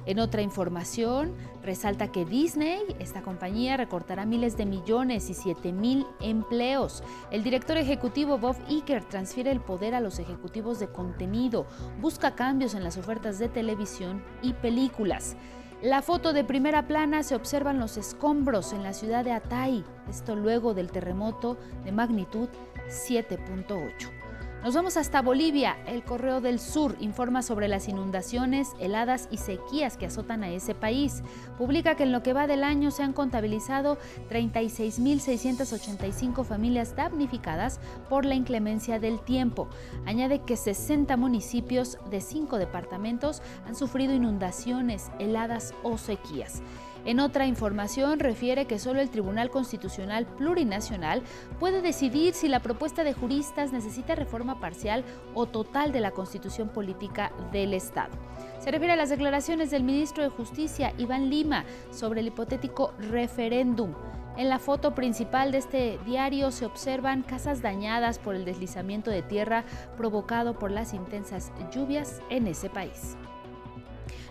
[0.06, 6.06] En otra información, resalta que Disney, esta compañía, recortará miles de millones y 7 mil
[6.20, 7.02] empleos.
[7.30, 11.66] El director ejecutivo Bob Iger transfiere el poder a los ejecutivos de contenido,
[12.00, 15.36] busca cambios en las ofertas de televisión y películas.
[15.82, 20.34] La foto de primera plana se observan los escombros en la ciudad de Atay, esto
[20.36, 22.48] luego del terremoto de magnitud
[22.88, 24.23] 7.8.
[24.64, 25.76] Nos vamos hasta Bolivia.
[25.86, 30.74] El Correo del Sur informa sobre las inundaciones, heladas y sequías que azotan a ese
[30.74, 31.22] país.
[31.58, 33.98] Publica que en lo que va del año se han contabilizado
[34.30, 37.78] 36.685 familias damnificadas
[38.08, 39.68] por la inclemencia del tiempo.
[40.06, 46.62] Añade que 60 municipios de cinco departamentos han sufrido inundaciones, heladas o sequías.
[47.04, 51.22] En otra información refiere que solo el Tribunal Constitucional Plurinacional
[51.60, 55.04] puede decidir si la propuesta de juristas necesita reforma parcial
[55.34, 58.12] o total de la Constitución Política del Estado.
[58.58, 63.92] Se refiere a las declaraciones del ministro de Justicia, Iván Lima, sobre el hipotético referéndum.
[64.38, 69.22] En la foto principal de este diario se observan casas dañadas por el deslizamiento de
[69.22, 69.64] tierra
[69.98, 73.16] provocado por las intensas lluvias en ese país.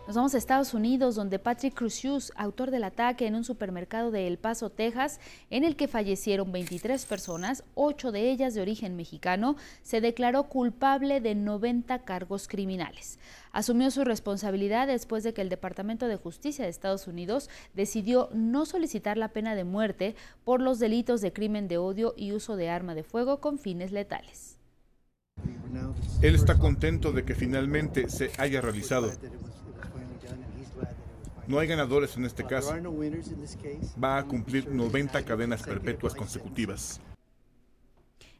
[0.05, 4.27] Nos vamos a Estados Unidos, donde Patrick Crucius, autor del ataque en un supermercado de
[4.27, 9.55] El Paso, Texas, en el que fallecieron 23 personas, 8 de ellas de origen mexicano,
[9.81, 13.17] se declaró culpable de 90 cargos criminales.
[13.53, 18.65] Asumió su responsabilidad después de que el Departamento de Justicia de Estados Unidos decidió no
[18.65, 22.69] solicitar la pena de muerte por los delitos de crimen de odio y uso de
[22.69, 24.57] arma de fuego con fines letales.
[26.21, 29.11] Él está contento de que finalmente se haya realizado.
[31.47, 32.73] No hay ganadores en este caso.
[34.01, 37.01] Va a cumplir 90 cadenas perpetuas consecutivas.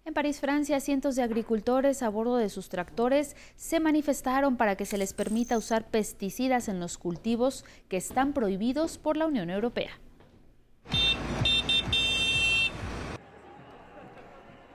[0.06, 4.86] En París, Francia, cientos de agricultores a bordo de sus tractores se manifestaron para que
[4.86, 9.92] se les permita usar pesticidas en los cultivos que están prohibidos por la Unión Europea.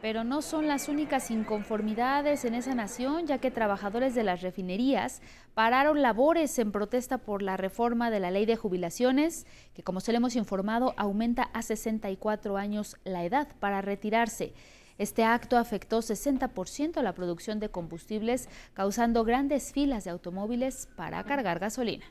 [0.00, 5.20] Pero no son las únicas inconformidades en esa nación, ya que trabajadores de las refinerías
[5.54, 9.44] pararon labores en protesta por la reforma de la ley de jubilaciones,
[9.74, 14.54] que como se le hemos informado, aumenta a 64 años la edad para retirarse.
[14.98, 21.24] Este acto afectó 60% a la producción de combustibles, causando grandes filas de automóviles para
[21.24, 22.04] cargar gasolina.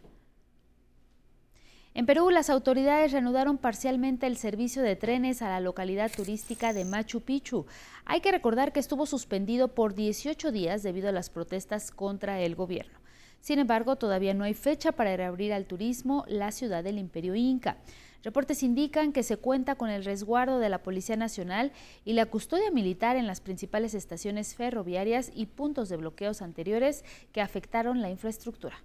[1.97, 6.85] En Perú, las autoridades reanudaron parcialmente el servicio de trenes a la localidad turística de
[6.85, 7.65] Machu Picchu.
[8.05, 12.53] Hay que recordar que estuvo suspendido por 18 días debido a las protestas contra el
[12.53, 12.99] gobierno.
[13.39, 17.77] Sin embargo, todavía no hay fecha para reabrir al turismo la ciudad del Imperio Inca.
[18.21, 21.71] Reportes indican que se cuenta con el resguardo de la Policía Nacional
[22.05, 27.41] y la custodia militar en las principales estaciones ferroviarias y puntos de bloqueos anteriores que
[27.41, 28.83] afectaron la infraestructura.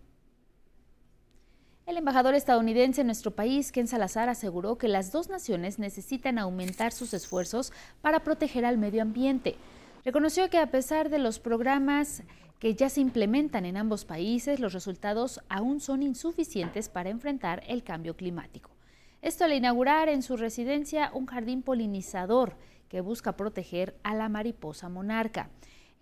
[1.84, 6.92] El embajador estadounidense en nuestro país, Ken Salazar, aseguró que las dos naciones necesitan aumentar
[6.92, 9.56] sus esfuerzos para proteger al medio ambiente.
[10.04, 12.22] Reconoció que a pesar de los programas
[12.60, 17.82] que ya se implementan en ambos países, los resultados aún son insuficientes para enfrentar el
[17.82, 18.70] cambio climático.
[19.20, 22.56] Esto al inaugurar en su residencia un jardín polinizador
[22.88, 25.50] que busca proteger a la mariposa monarca.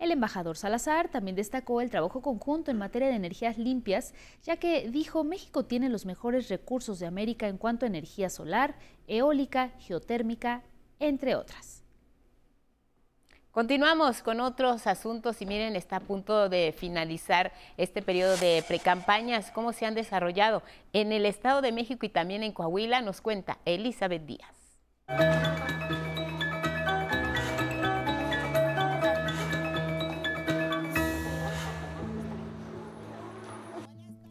[0.01, 4.89] El embajador Salazar también destacó el trabajo conjunto en materia de energías limpias, ya que
[4.89, 8.73] dijo México tiene los mejores recursos de América en cuanto a energía solar,
[9.05, 10.63] eólica, geotérmica,
[10.99, 11.83] entre otras.
[13.51, 19.51] Continuamos con otros asuntos y miren, está a punto de finalizar este periodo de precampañas,
[19.51, 20.63] cómo se han desarrollado
[20.93, 24.79] en el Estado de México y también en Coahuila, nos cuenta Elizabeth Díaz.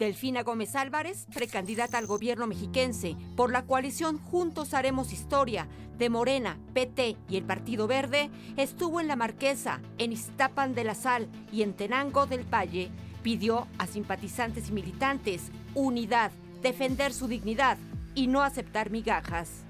[0.01, 5.69] Delfina Gómez Álvarez, precandidata al gobierno mexiquense por la coalición Juntos Haremos Historia
[5.99, 10.95] de Morena, PT y el Partido Verde, estuvo en La Marquesa, en Iztapan de la
[10.95, 12.91] Sal y en Tenango del Valle.
[13.23, 16.33] Pidió a simpatizantes y militantes unidad,
[16.63, 17.77] defender su dignidad
[18.15, 19.67] y no aceptar migajas.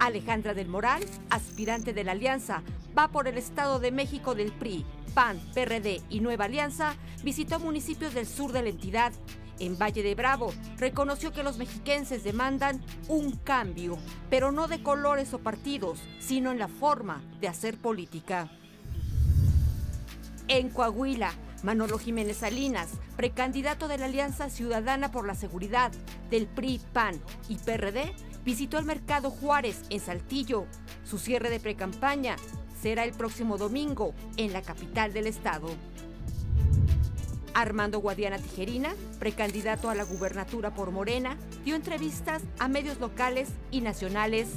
[0.00, 2.62] Alejandra del Moral, aspirante de la Alianza,
[2.96, 4.84] va por el Estado de México del PRI,
[5.14, 9.12] PAN, PRD y Nueva Alianza, visitó municipios del sur de la entidad.
[9.58, 13.98] En Valle de Bravo reconoció que los mexiquenses demandan un cambio,
[14.30, 18.50] pero no de colores o partidos, sino en la forma de hacer política.
[20.48, 21.32] En Coahuila,
[21.62, 25.92] Manolo Jiménez Salinas, precandidato de la Alianza Ciudadana por la Seguridad
[26.30, 28.14] del PRI, PAN y PRD,
[28.44, 30.66] visitó el mercado Juárez en Saltillo.
[31.04, 32.36] Su cierre de precampaña
[32.80, 35.68] será el próximo domingo en la capital del estado.
[37.54, 43.80] Armando Guadiana Tijerina, precandidato a la gubernatura por Morena, dio entrevistas a medios locales y
[43.80, 44.48] nacionales.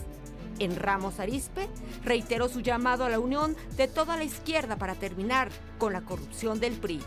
[0.59, 1.67] En Ramos Arispe,
[2.03, 6.59] reiteró su llamado a la unión de toda la izquierda para terminar con la corrupción
[6.59, 7.01] del PRI.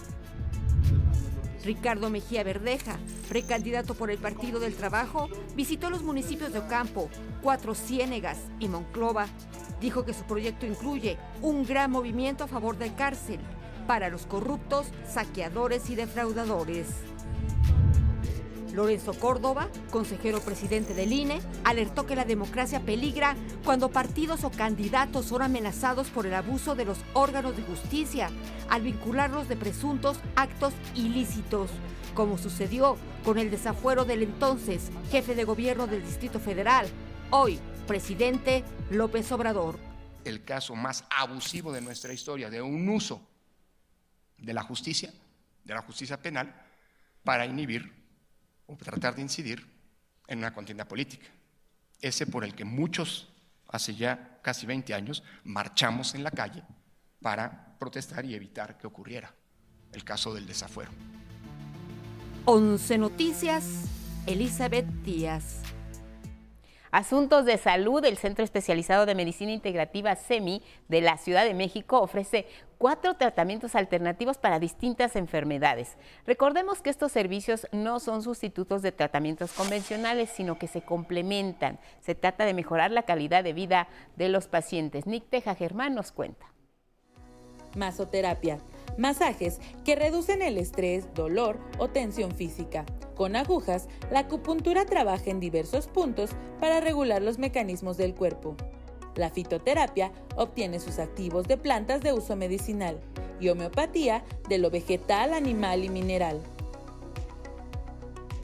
[1.67, 2.97] Ricardo Mejía Verdeja,
[3.29, 7.11] precandidato por el Partido del Trabajo, visitó los municipios de Ocampo,
[7.43, 9.27] Cuatro Ciénegas y Monclova.
[9.81, 13.41] Dijo que su proyecto incluye un gran movimiento a favor de cárcel
[13.89, 16.87] para los corruptos, saqueadores y defraudadores.
[18.77, 23.35] Lorenzo Córdoba, consejero presidente del INE, alertó que la democracia peligra
[23.65, 28.31] cuando partidos o candidatos son amenazados por el abuso de los órganos de justicia
[28.69, 31.71] al vincularlos de presuntos actos ilícitos,
[32.15, 36.87] como sucedió con el desafuero del entonces jefe de gobierno del Distrito Federal,
[37.31, 39.79] hoy presidente López Obrador.
[40.25, 43.23] El caso más abusivo de nuestra historia, de un uso
[44.37, 45.11] de la justicia,
[45.65, 46.55] de la justicia penal,
[47.25, 48.06] para inhibir
[48.67, 49.67] o tratar de incidir
[50.27, 51.27] en una contienda política.
[52.01, 53.29] Ese por el que muchos,
[53.69, 56.63] hace ya casi 20 años, marchamos en la calle
[57.21, 59.35] para protestar y evitar que ocurriera
[59.93, 60.91] el caso del desafuero.
[62.45, 63.65] 11 Noticias,
[64.27, 65.63] Elizabeth Díaz.
[66.93, 72.01] Asuntos de Salud, el Centro Especializado de Medicina Integrativa SEMI de la Ciudad de México
[72.01, 72.47] ofrece
[72.79, 75.97] cuatro tratamientos alternativos para distintas enfermedades.
[76.27, 81.79] Recordemos que estos servicios no son sustitutos de tratamientos convencionales, sino que se complementan.
[82.01, 85.07] Se trata de mejorar la calidad de vida de los pacientes.
[85.07, 86.47] Nick Teja Germán nos cuenta.
[87.75, 88.59] Masoterapia
[88.97, 92.85] masajes que reducen el estrés, dolor o tensión física.
[93.15, 96.31] Con agujas, la acupuntura trabaja en diversos puntos
[96.61, 98.57] para regular los mecanismos del cuerpo.
[99.17, 103.01] La fitoterapia obtiene sus activos de plantas de uso medicinal
[103.41, 106.41] y homeopatía de lo vegetal, animal y mineral.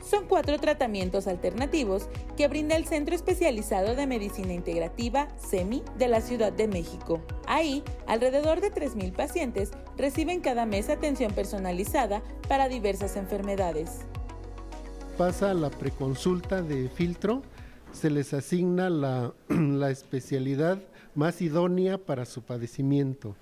[0.03, 6.21] Son cuatro tratamientos alternativos que brinda el Centro Especializado de Medicina Integrativa, CEMI, de la
[6.21, 7.21] Ciudad de México.
[7.47, 14.01] Ahí, alrededor de 3.000 pacientes reciben cada mes atención personalizada para diversas enfermedades.
[15.17, 17.43] Pasa la preconsulta de filtro,
[17.93, 20.83] se les asigna la, la especialidad
[21.15, 23.37] más idónea para su padecimiento.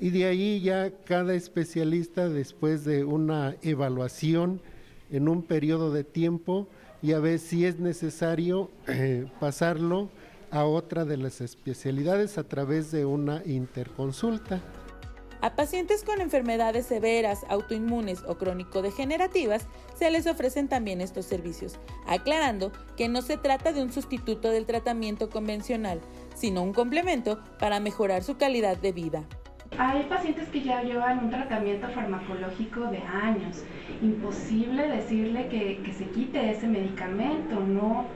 [0.00, 4.60] Y de ahí ya cada especialista, después de una evaluación,
[5.10, 6.66] en un periodo de tiempo
[7.02, 10.08] y a ver si es necesario eh, pasarlo
[10.50, 14.60] a otra de las especialidades a través de una interconsulta.
[15.44, 22.72] A pacientes con enfermedades severas, autoinmunes o crónico-degenerativas se les ofrecen también estos servicios, aclarando
[22.96, 26.00] que no se trata de un sustituto del tratamiento convencional,
[26.34, 29.24] sino un complemento para mejorar su calidad de vida.
[29.76, 33.64] Hay pacientes que ya llevan un tratamiento farmacológico de años.
[34.00, 37.60] Imposible decirle que, se quite ese medicamento.
[37.60, 38.06] No,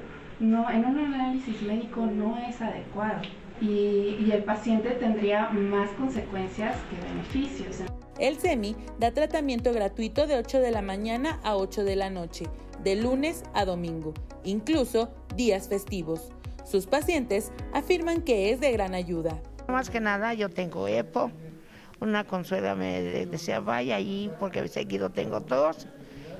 [0.41, 3.21] no, en un análisis médico no es adecuado.
[3.61, 7.83] Y, y el paciente tendría más consecuencias que beneficios.
[8.19, 12.47] El SEMI da tratamiento gratuito de 8 de la mañana a 8 de la noche,
[12.83, 14.15] de lunes a domingo,
[14.45, 16.31] incluso días festivos.
[16.65, 19.41] Sus pacientes afirman que es de gran ayuda.
[19.69, 21.31] Más que nada yo tengo EPO,
[22.01, 25.87] una consuela me decía, vaya allí porque seguido tengo tos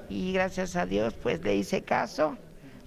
[0.09, 2.37] y gracias a Dios pues le hice caso,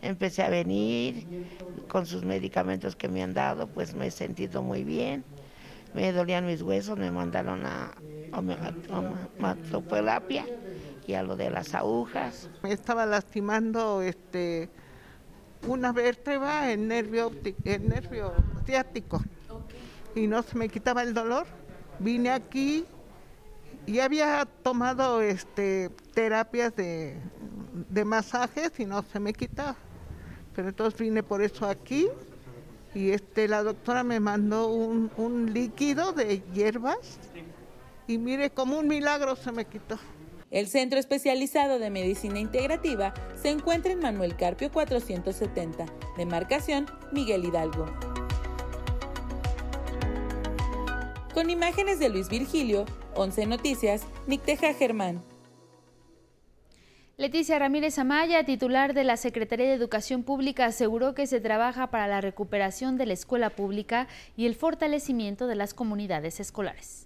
[0.02, 1.48] empecé a venir
[1.88, 5.24] con sus medicamentos que me han dado, pues me he sentido muy bien,
[5.94, 7.92] me dolían mis huesos, me mandaron a
[9.40, 10.46] homeopatía
[11.06, 12.50] y a lo de las agujas.
[12.64, 14.70] Me estaba lastimando este
[15.68, 17.32] una vértebra, el nervio,
[17.66, 18.34] el nervio
[18.66, 19.22] ciático
[20.16, 21.46] y no se me quitaba el dolor
[22.02, 22.84] Vine aquí
[23.86, 27.16] y había tomado este terapias de,
[27.90, 29.76] de masajes y no se me quitaba.
[30.56, 32.08] Pero entonces vine por eso aquí
[32.94, 37.20] y este la doctora me mandó un, un líquido de hierbas
[38.08, 39.98] y mire como un milagro se me quitó.
[40.50, 45.86] El Centro Especializado de Medicina Integrativa se encuentra en Manuel Carpio 470,
[46.18, 47.86] demarcación Miguel Hidalgo.
[51.34, 55.24] Con imágenes de Luis Virgilio, 11 Noticias, Nicteja Germán.
[57.22, 62.08] Leticia Ramírez Amaya, titular de la Secretaría de Educación Pública, aseguró que se trabaja para
[62.08, 67.06] la recuperación de la escuela pública y el fortalecimiento de las comunidades escolares.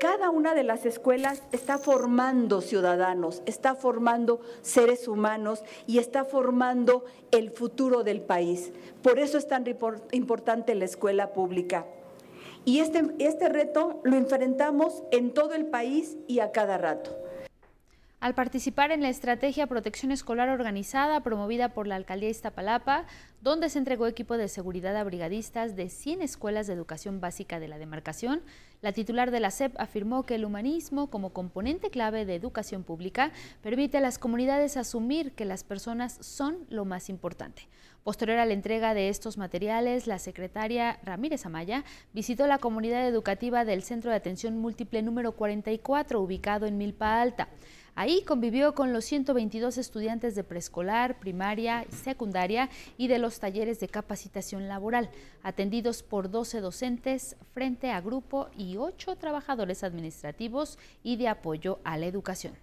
[0.00, 7.04] Cada una de las escuelas está formando ciudadanos, está formando seres humanos y está formando
[7.32, 8.72] el futuro del país.
[9.02, 9.66] Por eso es tan
[10.12, 11.84] importante la escuela pública.
[12.64, 17.20] Y este, este reto lo enfrentamos en todo el país y a cada rato.
[18.20, 23.06] Al participar en la estrategia Protección Escolar Organizada promovida por la Alcaldía Iztapalapa,
[23.40, 27.68] donde se entregó equipo de seguridad a brigadistas de 100 escuelas de educación básica de
[27.68, 28.42] la demarcación,
[28.82, 33.32] la titular de la SEP afirmó que el humanismo como componente clave de educación pública
[33.62, 37.68] permite a las comunidades asumir que las personas son lo más importante.
[38.04, 43.64] Posterior a la entrega de estos materiales, la secretaria Ramírez Amaya visitó la comunidad educativa
[43.64, 47.48] del Centro de Atención Múltiple número 44, ubicado en Milpa Alta.
[47.94, 53.80] Ahí convivió con los 122 estudiantes de preescolar, primaria y secundaria y de los talleres
[53.80, 55.10] de capacitación laboral,
[55.42, 61.96] atendidos por 12 docentes frente a grupo y 8 trabajadores administrativos y de apoyo a
[61.98, 62.54] la educación.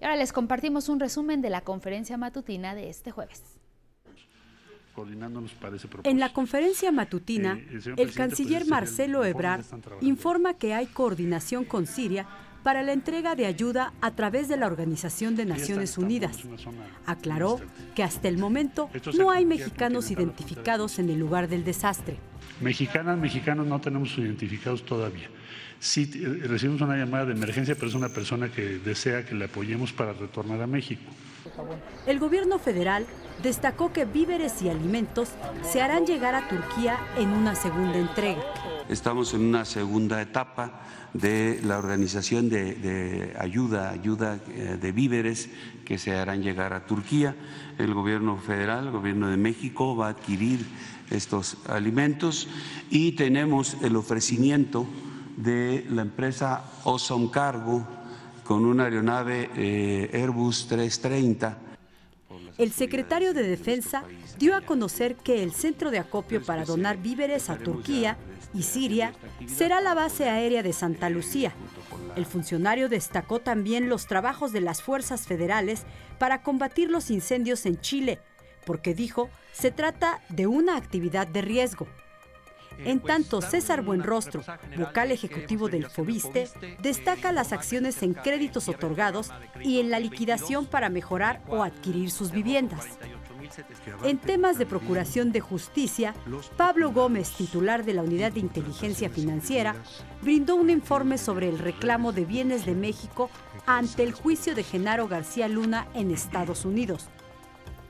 [0.00, 3.42] Y ahora les compartimos un resumen de la conferencia matutina de este jueves.
[6.04, 9.64] En la conferencia matutina, eh, el, el canciller Marcelo Ebrard
[10.02, 12.28] informa que hay coordinación con Siria
[12.64, 16.38] para la entrega de ayuda a través de la Organización de Naciones Unidas.
[17.06, 17.60] Aclaró
[17.94, 22.16] que hasta el momento no hay mexicanos identificados en el lugar del desastre.
[22.60, 25.28] Mexicanas, mexicanos no tenemos identificados todavía.
[25.78, 29.44] Sí eh, recibimos una llamada de emergencia, pero es una persona que desea que le
[29.44, 31.02] apoyemos para retornar a México.
[32.06, 33.04] El gobierno federal
[33.42, 35.30] destacó que víveres y alimentos
[35.62, 38.42] se harán llegar a Turquía en una segunda entrega.
[38.88, 40.82] Estamos en una segunda etapa
[41.14, 45.48] de la organización de, ayuda, ayuda eh, de víveres
[45.86, 47.34] que se harán llegar a Turquía.
[47.78, 50.66] El gobierno federal, el gobierno de México va a adquirir
[51.10, 52.46] estos alimentos
[52.90, 54.86] y tenemos el ofrecimiento
[55.38, 57.86] de la empresa Ozone Cargo
[58.44, 61.58] con una aeronave eh, Airbus 330
[62.56, 64.04] el secretario de Defensa
[64.38, 68.16] dio a conocer que el centro de acopio para donar víveres a Turquía
[68.54, 69.12] y Siria
[69.46, 71.52] será la base aérea de Santa Lucía.
[72.16, 75.82] El funcionario destacó también los trabajos de las fuerzas federales
[76.18, 78.20] para combatir los incendios en Chile,
[78.64, 81.86] porque dijo se trata de una actividad de riesgo.
[82.78, 84.42] En tanto, César Buenrostro,
[84.76, 86.48] vocal ejecutivo del FOBISTE,
[86.82, 89.30] destaca las acciones en créditos otorgados
[89.62, 92.98] y en la liquidación para mejorar o adquirir sus viviendas.
[94.02, 96.14] En temas de procuración de justicia,
[96.56, 99.74] Pablo Gómez, titular de la Unidad de Inteligencia Financiera,
[100.22, 103.30] brindó un informe sobre el reclamo de bienes de México
[103.66, 107.08] ante el juicio de Genaro García Luna en Estados Unidos.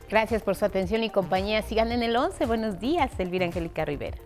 [0.09, 1.62] Gracias por su atención y compañía.
[1.62, 2.47] Sigan en el 11.
[2.47, 4.19] Buenos días, Elvira Angélica Rivera.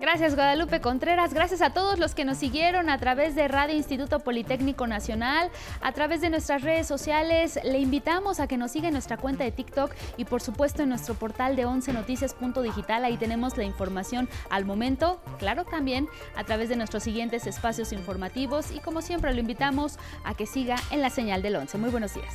[0.00, 4.18] Gracias Guadalupe Contreras, gracias a todos los que nos siguieron a través de Radio Instituto
[4.20, 5.50] Politécnico Nacional,
[5.80, 7.60] a través de nuestras redes sociales.
[7.62, 10.88] Le invitamos a que nos siga en nuestra cuenta de TikTok y por supuesto en
[10.88, 13.04] nuestro portal de 11 noticias.digital.
[13.04, 18.72] Ahí tenemos la información al momento, claro también a través de nuestros siguientes espacios informativos
[18.72, 21.78] y como siempre lo invitamos a que siga en la señal del 11.
[21.78, 22.34] Muy buenos días.